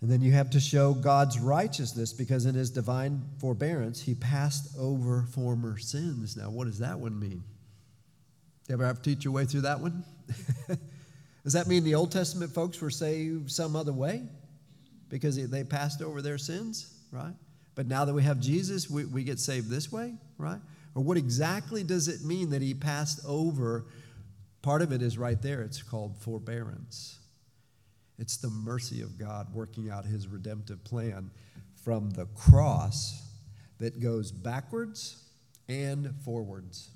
And 0.00 0.10
then 0.10 0.20
you 0.20 0.32
have 0.32 0.50
to 0.50 0.60
show 0.60 0.94
God's 0.94 1.40
righteousness 1.40 2.12
because 2.12 2.46
in 2.46 2.54
his 2.54 2.70
divine 2.70 3.22
forbearance, 3.38 4.00
he 4.00 4.14
passed 4.14 4.76
over 4.78 5.24
former 5.32 5.76
sins. 5.78 6.36
Now, 6.36 6.50
what 6.50 6.66
does 6.66 6.78
that 6.78 6.98
one 6.98 7.18
mean? 7.18 7.42
You 8.68 8.74
ever 8.74 8.86
have 8.86 9.02
to 9.02 9.14
teach 9.14 9.24
your 9.24 9.32
way 9.32 9.44
through 9.44 9.62
that 9.62 9.80
one? 9.80 10.04
does 11.42 11.54
that 11.54 11.66
mean 11.66 11.82
the 11.82 11.96
Old 11.96 12.12
Testament 12.12 12.52
folks 12.52 12.80
were 12.80 12.90
saved 12.90 13.50
some 13.50 13.74
other 13.74 13.92
way 13.92 14.22
because 15.08 15.36
they 15.48 15.64
passed 15.64 16.00
over 16.00 16.22
their 16.22 16.38
sins, 16.38 16.94
right? 17.10 17.34
But 17.74 17.86
now 17.86 18.04
that 18.04 18.12
we 18.12 18.22
have 18.22 18.38
Jesus, 18.40 18.88
we, 18.88 19.04
we 19.04 19.24
get 19.24 19.40
saved 19.40 19.68
this 19.68 19.90
way, 19.90 20.14
right? 20.36 20.60
Or 20.94 21.02
what 21.02 21.16
exactly 21.16 21.82
does 21.82 22.08
it 22.08 22.24
mean 22.24 22.50
that 22.50 22.62
he 22.62 22.74
passed 22.74 23.20
over? 23.26 23.86
Part 24.62 24.82
of 24.82 24.92
it 24.92 25.00
is 25.00 25.16
right 25.16 25.40
there. 25.40 25.62
It's 25.62 25.82
called 25.82 26.16
forbearance. 26.18 27.18
It's 28.18 28.36
the 28.36 28.50
mercy 28.50 29.00
of 29.02 29.16
God 29.16 29.54
working 29.54 29.90
out 29.90 30.04
his 30.04 30.26
redemptive 30.26 30.82
plan 30.82 31.30
from 31.82 32.10
the 32.10 32.26
cross 32.26 33.22
that 33.78 34.00
goes 34.00 34.32
backwards 34.32 35.22
and 35.68 36.12
forwards. 36.24 36.90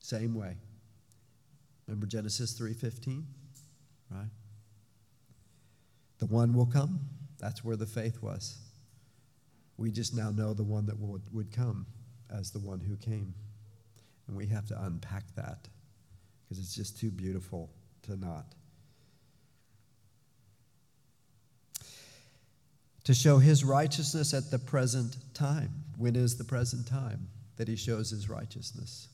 Same 0.00 0.34
way. 0.34 0.56
Remember 1.86 2.06
Genesis 2.06 2.52
3:15, 2.58 3.24
right? 4.10 4.28
The 6.18 6.26
one 6.26 6.52
will 6.52 6.66
come. 6.66 7.00
That's 7.38 7.64
where 7.64 7.76
the 7.76 7.86
faith 7.86 8.22
was. 8.22 8.58
We 9.76 9.90
just 9.90 10.14
now 10.14 10.30
know 10.30 10.54
the 10.54 10.62
one 10.62 10.86
that 10.86 10.98
would, 10.98 11.22
would 11.32 11.50
come 11.50 11.86
as 12.30 12.50
the 12.50 12.60
one 12.60 12.80
who 12.80 12.96
came. 12.96 13.34
And 14.26 14.36
we 14.36 14.46
have 14.46 14.66
to 14.66 14.82
unpack 14.84 15.34
that 15.34 15.68
because 16.42 16.58
it's 16.58 16.74
just 16.74 16.98
too 16.98 17.10
beautiful 17.10 17.70
to 18.04 18.16
not. 18.16 18.46
To 23.04 23.14
show 23.14 23.38
his 23.38 23.64
righteousness 23.64 24.32
at 24.32 24.50
the 24.50 24.58
present 24.58 25.16
time. 25.34 25.70
When 25.98 26.16
is 26.16 26.38
the 26.38 26.44
present 26.44 26.86
time 26.86 27.28
that 27.56 27.68
he 27.68 27.76
shows 27.76 28.10
his 28.10 28.28
righteousness? 28.28 29.08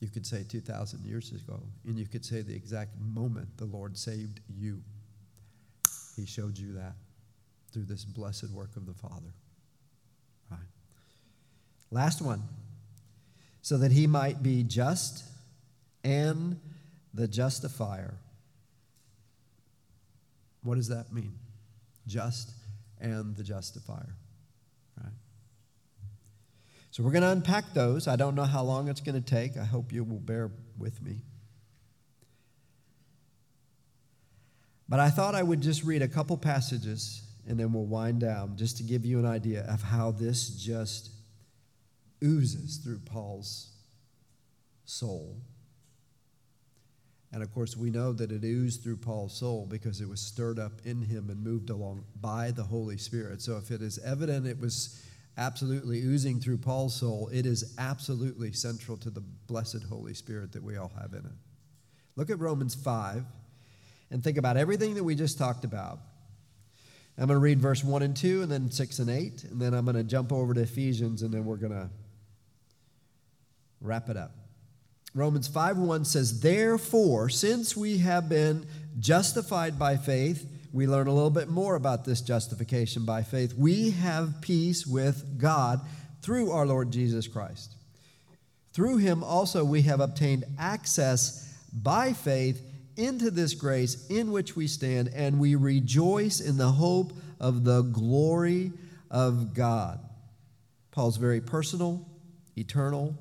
You 0.00 0.08
could 0.08 0.26
say 0.26 0.44
2,000 0.48 1.04
years 1.04 1.30
ago, 1.30 1.60
and 1.86 1.98
you 1.98 2.06
could 2.06 2.24
say 2.24 2.42
the 2.42 2.54
exact 2.54 2.90
moment 3.00 3.56
the 3.56 3.66
Lord 3.66 3.96
saved 3.96 4.40
you. 4.48 4.82
He 6.16 6.26
showed 6.26 6.58
you 6.58 6.74
that 6.74 6.94
through 7.72 7.84
this 7.84 8.04
blessed 8.04 8.50
work 8.50 8.76
of 8.76 8.86
the 8.86 8.94
Father. 8.94 9.32
Right. 10.50 10.58
Last 11.90 12.20
one. 12.20 12.42
So 13.62 13.78
that 13.78 13.92
he 13.92 14.08
might 14.08 14.42
be 14.42 14.64
just 14.64 15.24
and 16.04 16.58
the 17.14 17.28
justifier. 17.28 18.14
What 20.62 20.76
does 20.76 20.88
that 20.88 21.12
mean? 21.12 21.34
Just 22.06 22.52
and 23.00 23.36
the 23.36 23.42
justifier. 23.42 24.14
Right? 25.02 25.12
So 26.90 27.02
we're 27.02 27.10
going 27.10 27.22
to 27.22 27.30
unpack 27.30 27.74
those. 27.74 28.06
I 28.06 28.16
don't 28.16 28.34
know 28.34 28.44
how 28.44 28.62
long 28.62 28.88
it's 28.88 29.00
going 29.00 29.20
to 29.20 29.28
take. 29.28 29.56
I 29.56 29.64
hope 29.64 29.92
you 29.92 30.04
will 30.04 30.20
bear 30.20 30.50
with 30.78 31.02
me. 31.02 31.22
But 34.88 35.00
I 35.00 35.10
thought 35.10 35.34
I 35.34 35.42
would 35.42 35.60
just 35.60 35.84
read 35.84 36.02
a 36.02 36.08
couple 36.08 36.36
passages 36.36 37.22
and 37.48 37.58
then 37.58 37.72
we'll 37.72 37.86
wind 37.86 38.20
down 38.20 38.56
just 38.56 38.76
to 38.76 38.82
give 38.82 39.04
you 39.04 39.18
an 39.18 39.26
idea 39.26 39.64
of 39.68 39.82
how 39.82 40.10
this 40.10 40.50
just 40.50 41.10
oozes 42.22 42.76
through 42.76 42.98
Paul's 42.98 43.70
soul 44.84 45.40
and 47.32 47.42
of 47.42 47.52
course, 47.54 47.76
we 47.76 47.90
know 47.90 48.12
that 48.12 48.30
it 48.30 48.44
oozed 48.44 48.82
through 48.82 48.98
Paul's 48.98 49.34
soul 49.34 49.66
because 49.68 50.02
it 50.02 50.08
was 50.08 50.20
stirred 50.20 50.58
up 50.58 50.72
in 50.84 51.00
him 51.00 51.30
and 51.30 51.42
moved 51.42 51.70
along 51.70 52.04
by 52.20 52.50
the 52.50 52.62
Holy 52.62 52.98
Spirit. 52.98 53.40
So 53.40 53.56
if 53.56 53.70
it 53.70 53.80
is 53.80 53.98
evident 54.04 54.46
it 54.46 54.58
was 54.58 55.02
absolutely 55.38 56.00
oozing 56.02 56.40
through 56.40 56.58
Paul's 56.58 56.94
soul, 56.94 57.30
it 57.32 57.46
is 57.46 57.74
absolutely 57.78 58.52
central 58.52 58.98
to 58.98 59.08
the 59.08 59.22
blessed 59.46 59.82
Holy 59.88 60.12
Spirit 60.12 60.52
that 60.52 60.62
we 60.62 60.76
all 60.76 60.92
have 61.00 61.14
in 61.14 61.20
it. 61.20 61.32
Look 62.16 62.28
at 62.28 62.38
Romans 62.38 62.74
5 62.74 63.24
and 64.10 64.22
think 64.22 64.36
about 64.36 64.58
everything 64.58 64.94
that 64.94 65.04
we 65.04 65.14
just 65.14 65.38
talked 65.38 65.64
about. 65.64 66.00
I'm 67.16 67.28
going 67.28 67.36
to 67.36 67.42
read 67.42 67.60
verse 67.60 67.82
1 67.82 68.02
and 68.02 68.16
2, 68.16 68.42
and 68.42 68.50
then 68.50 68.70
6 68.70 68.98
and 68.98 69.10
8, 69.10 69.44
and 69.44 69.60
then 69.60 69.74
I'm 69.74 69.84
going 69.84 69.96
to 69.96 70.04
jump 70.04 70.32
over 70.32 70.54
to 70.54 70.60
Ephesians, 70.62 71.22
and 71.22 71.32
then 71.32 71.44
we're 71.44 71.56
going 71.56 71.72
to 71.72 71.88
wrap 73.80 74.08
it 74.08 74.16
up. 74.16 74.32
Romans 75.14 75.46
5 75.46 75.76
1 75.76 76.04
says, 76.06 76.40
Therefore, 76.40 77.28
since 77.28 77.76
we 77.76 77.98
have 77.98 78.28
been 78.28 78.66
justified 78.98 79.78
by 79.78 79.96
faith, 79.96 80.48
we 80.72 80.86
learn 80.86 81.06
a 81.06 81.12
little 81.12 81.30
bit 81.30 81.50
more 81.50 81.74
about 81.74 82.06
this 82.06 82.22
justification 82.22 83.04
by 83.04 83.22
faith. 83.22 83.52
We 83.54 83.90
have 83.90 84.40
peace 84.40 84.86
with 84.86 85.38
God 85.38 85.80
through 86.22 86.50
our 86.50 86.64
Lord 86.64 86.90
Jesus 86.90 87.28
Christ. 87.28 87.74
Through 88.72 88.98
him 88.98 89.22
also 89.22 89.64
we 89.64 89.82
have 89.82 90.00
obtained 90.00 90.44
access 90.58 91.54
by 91.74 92.14
faith 92.14 92.62
into 92.96 93.30
this 93.30 93.52
grace 93.54 94.06
in 94.08 94.32
which 94.32 94.56
we 94.56 94.66
stand, 94.66 95.10
and 95.14 95.38
we 95.38 95.54
rejoice 95.56 96.40
in 96.40 96.56
the 96.56 96.70
hope 96.70 97.12
of 97.38 97.64
the 97.64 97.82
glory 97.82 98.72
of 99.10 99.52
God. 99.52 100.00
Paul's 100.90 101.16
very 101.16 101.40
personal, 101.40 102.06
eternal, 102.56 103.14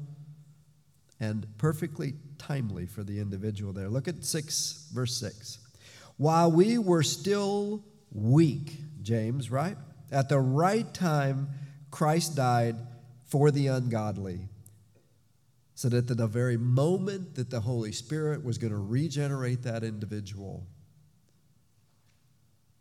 and 1.22 1.46
perfectly 1.60 2.16
timely 2.40 2.88
for 2.88 3.04
the 3.04 3.20
individual 3.20 3.72
there. 3.72 3.88
Look 3.88 4.08
at 4.08 4.26
6, 4.26 4.90
verse 4.92 5.16
6. 5.18 5.60
While 6.18 6.52
we 6.52 6.80
were 6.80 7.04
still 7.04 7.86
weak, 8.12 8.82
James, 9.04 9.52
right? 9.52 9.78
At 10.12 10.30
the 10.30 10.40
right 10.40 10.92
time, 10.94 11.50
Christ 11.92 12.36
died 12.36 12.76
for 13.24 13.52
the 13.52 13.68
ungodly. 13.68 14.50
So 15.76 15.90
that 15.90 16.10
at 16.10 16.18
the 16.18 16.28
very 16.28 16.58
moment 16.58 17.36
that 17.36 17.52
the 17.52 17.62
Holy 17.62 17.92
Spirit 17.92 18.44
was 18.44 18.58
going 18.58 18.74
to 18.74 18.80
regenerate 18.80 19.64
that 19.64 19.84
individual, 19.84 20.66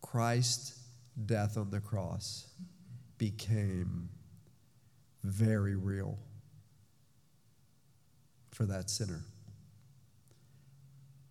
Christ's 0.00 0.78
death 1.26 1.58
on 1.58 1.70
the 1.70 1.80
cross 1.80 2.46
became 3.18 4.08
very 5.22 5.76
real 5.76 6.18
for 8.60 8.66
that 8.66 8.90
sinner. 8.90 9.24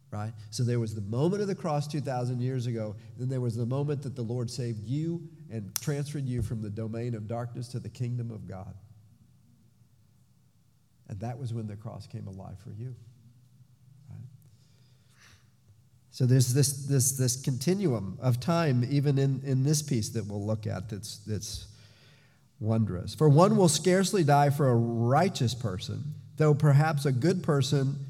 Right? 0.10 0.34
So 0.50 0.64
there 0.64 0.80
was 0.80 0.96
the 0.96 1.02
moment 1.02 1.44
of 1.44 1.48
the 1.48 1.54
cross 1.54 1.88
2,000 1.88 2.42
years 2.42 2.66
ago. 2.66 2.96
Then 3.20 3.30
there 3.30 3.40
was 3.40 3.56
the 3.56 3.68
moment 3.68 4.02
that 4.02 4.16
the 4.16 4.24
Lord 4.24 4.50
saved 4.50 4.84
you 4.84 5.22
and 5.52 5.72
transferred 5.80 6.26
you 6.26 6.42
from 6.42 6.64
the 6.64 6.72
domain 6.72 7.14
of 7.14 7.28
darkness 7.28 7.68
to 7.68 7.80
the 7.80 7.88
kingdom 7.88 8.32
of 8.32 8.48
God. 8.48 8.74
And 11.08 11.20
that 11.20 11.38
was 11.38 11.54
when 11.54 11.68
the 11.68 11.76
cross 11.76 12.08
came 12.08 12.26
alive 12.26 12.58
for 12.64 12.72
you. 12.72 12.96
Right? 14.10 14.18
So 16.10 16.26
there's 16.26 16.52
this, 16.52 16.88
this, 16.88 17.12
this 17.12 17.40
continuum 17.40 18.18
of 18.20 18.40
time, 18.40 18.88
even 18.90 19.20
in, 19.20 19.44
in 19.46 19.62
this 19.62 19.84
piece 19.84 20.10
that 20.10 20.26
we'll 20.26 20.44
look 20.44 20.66
at, 20.66 20.90
that's, 20.90 21.18
that's 21.28 21.68
wondrous. 22.60 23.14
For 23.14 23.30
one 23.30 23.56
will 23.56 23.70
scarcely 23.70 24.24
die 24.24 24.50
for 24.50 24.72
a 24.72 24.76
righteous 24.76 25.54
person 25.54 26.16
though 26.40 26.54
perhaps 26.54 27.06
a 27.06 27.12
good 27.12 27.44
person 27.44 28.06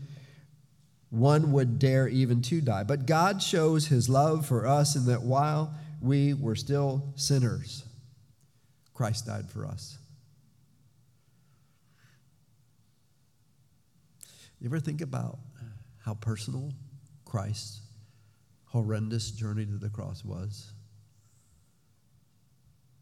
one 1.10 1.52
would 1.52 1.80
dare 1.80 2.08
even 2.08 2.44
to 2.44 2.62
die. 2.62 2.84
But 2.84 3.08
God 3.08 3.42
shows 3.42 3.88
his 3.88 4.08
love 4.08 4.46
for 4.46 4.68
us 4.68 4.96
in 4.96 5.08
that 5.08 5.24
while 5.24 5.74
we 6.00 6.36
were 6.36 6.56
still 6.56 7.04
sinners, 7.16 7.84
Christ 8.94 9.26
died 9.26 9.50
for 9.50 9.66
us. 9.66 9.98
You 14.62 14.68
ever 14.68 14.80
think 14.80 15.02
about 15.02 15.40
how 16.06 16.14
personal 16.14 16.72
Christ's 17.26 17.82
horrendous 18.66 19.32
journey 19.32 19.66
to 19.66 19.78
the 19.78 19.90
cross 19.90 20.24
was 20.24 20.72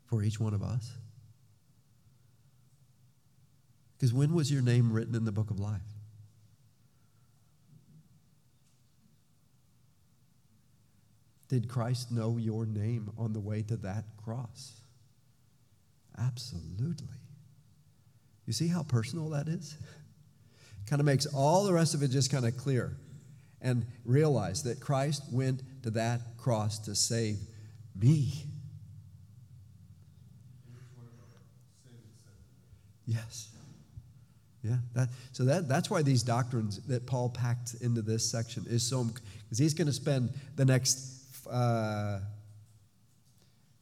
for 0.05 0.23
each 0.23 0.39
one 0.39 0.53
of 0.53 0.63
us? 0.63 0.89
Because 3.97 4.13
when 4.13 4.33
was 4.33 4.51
your 4.51 4.61
name 4.61 4.91
written 4.91 5.15
in 5.15 5.25
the 5.25 5.31
book 5.31 5.49
of 5.49 5.59
life? 5.59 5.81
Did 11.47 11.67
Christ 11.69 12.11
know 12.11 12.37
your 12.37 12.65
name 12.65 13.09
on 13.17 13.33
the 13.33 13.39
way 13.39 13.63
to 13.63 13.77
that 13.77 14.03
cross? 14.23 14.81
Absolutely. 16.17 17.07
You 18.45 18.53
see 18.53 18.67
how 18.67 18.83
personal 18.83 19.29
that 19.29 19.47
is? 19.47 19.77
Kind 20.87 20.99
of 20.99 21.05
makes 21.05 21.25
all 21.25 21.63
the 21.63 21.73
rest 21.73 21.93
of 21.93 22.03
it 22.03 22.09
just 22.09 22.31
kind 22.31 22.45
of 22.45 22.55
clear. 22.55 22.95
And 23.61 23.85
realize 24.05 24.63
that 24.63 24.79
Christ 24.79 25.23
went 25.31 25.63
to 25.83 25.89
that 25.91 26.21
cross 26.37 26.79
to 26.79 26.95
save 26.95 27.39
me. 27.93 28.45
Yes. 33.05 33.49
Yeah. 34.67 34.77
That, 34.93 35.09
so 35.31 35.45
that, 35.45 35.67
that's 35.69 35.89
why 35.89 36.01
these 36.01 36.23
doctrines 36.23 36.81
that 36.87 37.05
Paul 37.05 37.29
packed 37.29 37.75
into 37.81 38.01
this 38.01 38.29
section 38.29 38.65
is 38.67 38.83
so, 38.83 39.03
because 39.03 39.57
he's 39.57 39.73
going 39.73 39.87
to 39.87 39.93
spend 39.93 40.31
the 40.55 40.65
next 40.65 41.47
uh, 41.49 42.19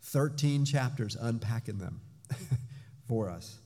13 0.03 0.65
chapters 0.65 1.15
unpacking 1.15 1.79
them 1.79 2.01
for 3.07 3.29
us. 3.29 3.57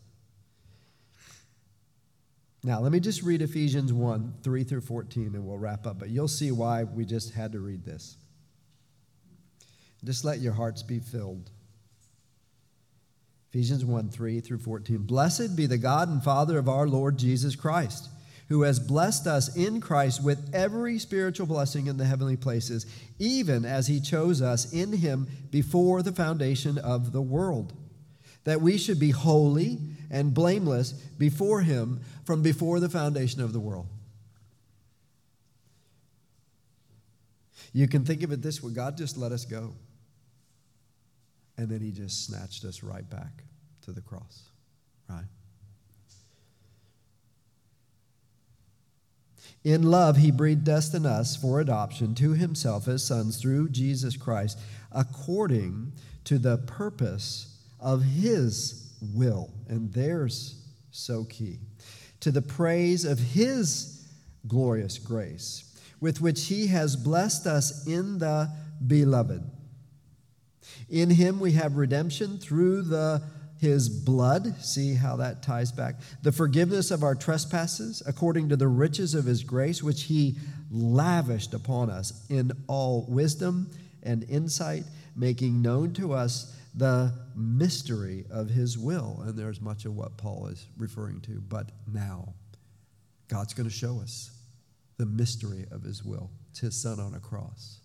Now, 2.63 2.79
let 2.79 2.91
me 2.91 2.99
just 2.99 3.23
read 3.23 3.41
Ephesians 3.41 3.93
1 3.93 4.33
3 4.43 4.63
through 4.63 4.81
14, 4.81 5.35
and 5.35 5.45
we'll 5.45 5.57
wrap 5.57 5.87
up. 5.87 5.99
But 5.99 6.09
you'll 6.09 6.27
see 6.27 6.51
why 6.51 6.83
we 6.83 7.05
just 7.05 7.33
had 7.33 7.53
to 7.53 7.59
read 7.59 7.85
this. 7.85 8.17
Just 10.03 10.25
let 10.25 10.39
your 10.39 10.53
hearts 10.53 10.83
be 10.83 10.99
filled. 10.99 11.49
Ephesians 13.49 13.83
1 13.83 14.09
3 14.09 14.41
through 14.41 14.59
14. 14.59 14.97
Blessed 14.99 15.55
be 15.55 15.65
the 15.65 15.77
God 15.77 16.07
and 16.07 16.23
Father 16.23 16.59
of 16.59 16.69
our 16.69 16.87
Lord 16.87 17.17
Jesus 17.17 17.55
Christ, 17.55 18.09
who 18.47 18.61
has 18.61 18.79
blessed 18.79 19.25
us 19.25 19.55
in 19.55 19.81
Christ 19.81 20.23
with 20.23 20.53
every 20.53 20.99
spiritual 20.99 21.47
blessing 21.47 21.87
in 21.87 21.97
the 21.97 22.05
heavenly 22.05 22.37
places, 22.37 22.85
even 23.17 23.65
as 23.65 23.87
he 23.87 23.99
chose 23.99 24.41
us 24.41 24.71
in 24.71 24.93
him 24.93 25.27
before 25.49 26.03
the 26.03 26.11
foundation 26.11 26.77
of 26.77 27.11
the 27.11 27.21
world, 27.21 27.73
that 28.43 28.61
we 28.61 28.77
should 28.77 28.99
be 28.99 29.09
holy 29.09 29.79
and 30.11 30.33
blameless 30.33 30.91
before 30.91 31.61
him 31.61 32.01
from 32.25 32.43
before 32.43 32.79
the 32.79 32.89
foundation 32.89 33.41
of 33.41 33.51
the 33.51 33.59
world. 33.59 33.87
You 37.73 37.87
can 37.87 38.05
think 38.05 38.21
of 38.21 38.31
it 38.31 38.43
this 38.43 38.61
way 38.61 38.73
God 38.73 38.95
just 38.95 39.17
let 39.17 39.31
us 39.31 39.45
go. 39.45 39.73
And 41.59 41.67
then 41.67 41.81
he 41.81 41.91
just 41.91 42.25
snatched 42.25 42.63
us 42.63 42.83
right 42.83 43.07
back 43.09 43.43
to 43.81 43.91
the 43.91 43.99
cross, 43.99 44.43
right? 45.09 45.25
In 49.65 49.83
love, 49.83 50.15
he 50.15 50.31
predestined 50.31 51.05
us 51.05 51.35
for 51.35 51.59
adoption 51.59 52.15
to 52.15 52.31
himself 52.31 52.87
as 52.87 53.05
sons 53.05 53.41
through 53.41 53.69
Jesus 53.69 54.15
Christ, 54.15 54.57
according 54.93 55.91
to 56.23 56.37
the 56.37 56.59
purpose 56.59 57.57
of 57.77 58.03
his 58.03 58.93
will. 59.13 59.51
And 59.67 59.91
there's 59.91 60.63
so 60.91 61.25
key. 61.25 61.59
To 62.21 62.31
the 62.31 62.41
praise 62.41 63.03
of 63.03 63.19
his 63.19 64.07
glorious 64.47 64.97
grace, 64.97 65.77
with 65.99 66.21
which 66.21 66.45
he 66.45 66.67
has 66.67 66.95
blessed 66.95 67.47
us 67.47 67.85
in 67.85 68.19
the 68.19 68.49
beloved. 68.87 69.43
In 70.89 71.09
him 71.09 71.39
we 71.39 71.53
have 71.53 71.75
redemption 71.77 72.37
through 72.37 72.83
the 72.83 73.21
his 73.59 73.89
blood. 73.89 74.61
See 74.63 74.93
how 74.93 75.17
that 75.17 75.43
ties 75.43 75.71
back. 75.71 75.95
The 76.23 76.31
forgiveness 76.31 76.91
of 76.91 77.03
our 77.03 77.13
trespasses, 77.13 78.01
according 78.07 78.49
to 78.49 78.55
the 78.55 78.67
riches 78.67 79.13
of 79.13 79.25
his 79.25 79.43
grace, 79.43 79.83
which 79.83 80.03
he 80.03 80.37
lavished 80.71 81.53
upon 81.53 81.89
us 81.89 82.25
in 82.29 82.51
all 82.67 83.05
wisdom 83.09 83.69
and 84.01 84.23
insight, 84.29 84.85
making 85.15 85.61
known 85.61 85.93
to 85.93 86.13
us 86.13 86.55
the 86.73 87.13
mystery 87.35 88.25
of 88.31 88.49
his 88.49 88.77
will. 88.77 89.21
And 89.25 89.37
there's 89.37 89.59
much 89.59 89.85
of 89.85 89.95
what 89.95 90.17
Paul 90.17 90.47
is 90.47 90.65
referring 90.77 91.19
to. 91.21 91.41
But 91.41 91.69
now, 91.91 92.33
God's 93.27 93.53
going 93.53 93.67
to 93.67 93.75
show 93.75 93.99
us 93.99 94.31
the 94.97 95.05
mystery 95.05 95.65
of 95.71 95.83
his 95.83 96.03
will. 96.03 96.29
It's 96.51 96.59
his 96.59 96.81
son 96.81 96.99
on 96.99 97.13
a 97.13 97.19
cross. 97.19 97.78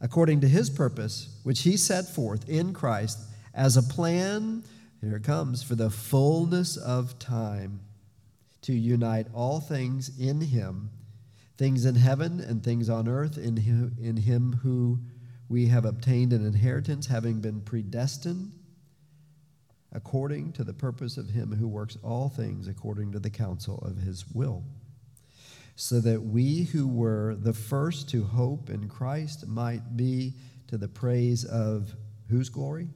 According 0.00 0.40
to 0.40 0.48
his 0.48 0.70
purpose, 0.70 1.38
which 1.42 1.62
he 1.62 1.76
set 1.76 2.06
forth 2.06 2.48
in 2.48 2.72
Christ 2.72 3.18
as 3.54 3.76
a 3.76 3.82
plan, 3.82 4.64
here 5.00 5.16
it 5.16 5.24
comes, 5.24 5.62
for 5.62 5.74
the 5.74 5.90
fullness 5.90 6.76
of 6.76 7.18
time 7.18 7.80
to 8.62 8.72
unite 8.72 9.26
all 9.34 9.60
things 9.60 10.10
in 10.18 10.40
him, 10.40 10.90
things 11.56 11.84
in 11.84 11.94
heaven 11.94 12.40
and 12.40 12.62
things 12.62 12.88
on 12.88 13.08
earth, 13.08 13.36
in 13.38 13.56
him, 13.56 13.96
in 14.00 14.16
him 14.16 14.60
who 14.62 14.98
we 15.48 15.66
have 15.66 15.84
obtained 15.84 16.32
an 16.32 16.46
inheritance, 16.46 17.06
having 17.06 17.40
been 17.40 17.60
predestined 17.60 18.52
according 19.92 20.52
to 20.52 20.62
the 20.62 20.72
purpose 20.72 21.16
of 21.16 21.30
him 21.30 21.52
who 21.56 21.66
works 21.66 21.98
all 22.02 22.28
things 22.28 22.68
according 22.68 23.12
to 23.12 23.18
the 23.18 23.30
counsel 23.30 23.78
of 23.80 23.96
his 23.96 24.24
will 24.32 24.62
so 25.80 25.98
that 25.98 26.22
we 26.22 26.64
who 26.64 26.86
were 26.86 27.34
the 27.36 27.54
first 27.54 28.06
to 28.10 28.22
hope 28.22 28.68
in 28.68 28.86
Christ 28.86 29.48
might 29.48 29.96
be 29.96 30.34
to 30.66 30.76
the 30.76 30.88
praise 30.88 31.42
of 31.46 31.94
whose 32.28 32.50
glory? 32.50 32.88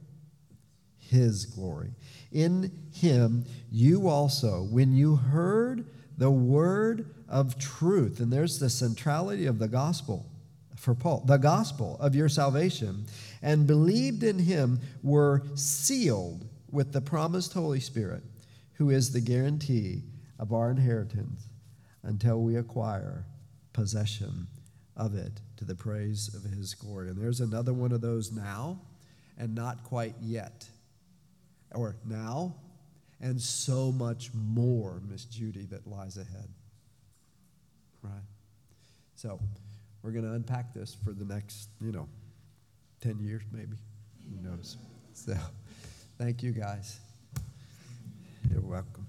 His 0.99 1.47
glory. 1.47 1.95
In 2.31 2.71
him, 2.93 3.45
you 3.71 4.07
also, 4.07 4.67
when 4.69 4.95
you 4.95 5.15
heard 5.15 5.87
the 6.19 6.29
word 6.29 7.11
of 7.27 7.57
truth, 7.57 8.19
and 8.19 8.31
there's 8.31 8.59
the 8.59 8.69
centrality 8.69 9.47
of 9.47 9.57
the 9.57 9.67
gospel 9.67 10.27
for 10.75 10.93
Paul, 10.93 11.23
the 11.25 11.37
gospel 11.37 11.97
of 11.99 12.13
your 12.13 12.29
salvation, 12.29 13.07
and 13.41 13.65
believed 13.65 14.21
in 14.21 14.37
him, 14.37 14.79
were 15.01 15.41
sealed 15.55 16.47
with 16.69 16.93
the 16.93 17.01
promised 17.01 17.53
Holy 17.53 17.79
Spirit, 17.79 18.21
who 18.73 18.91
is 18.91 19.11
the 19.11 19.21
guarantee 19.21 20.03
of 20.37 20.53
our 20.53 20.69
inheritance 20.69 21.47
until 22.05 22.41
we 22.41 22.55
acquire 22.55 23.25
possession 23.73 24.47
of 24.95 25.15
it 25.15 25.41
to 25.57 25.65
the 25.65 25.75
praise 25.75 26.33
of 26.33 26.43
his 26.49 26.73
glory. 26.73 27.09
And 27.09 27.21
there's 27.21 27.41
another 27.41 27.73
one 27.73 27.91
of 27.91 28.01
those 28.01 28.31
now 28.31 28.79
and 29.37 29.53
not 29.53 29.83
quite 29.83 30.15
yet. 30.21 30.65
Or 31.73 31.97
now 32.05 32.55
and 33.19 33.41
so 33.41 33.91
much 33.91 34.29
more, 34.33 35.01
Miss 35.09 35.25
Judy, 35.25 35.65
that 35.65 35.85
lies 35.87 36.17
ahead. 36.17 36.47
Right? 38.01 38.13
So 39.15 39.39
we're 40.03 40.11
going 40.11 40.25
to 40.25 40.33
unpack 40.33 40.73
this 40.73 40.95
for 41.03 41.11
the 41.11 41.25
next, 41.25 41.69
you 41.81 41.91
know, 41.91 42.07
10 43.01 43.19
years 43.19 43.41
maybe. 43.51 43.77
Who 44.29 44.47
knows? 44.47 44.77
So 45.13 45.35
thank 46.17 46.43
you 46.43 46.51
guys. 46.51 46.99
You're 48.51 48.61
welcome. 48.61 49.04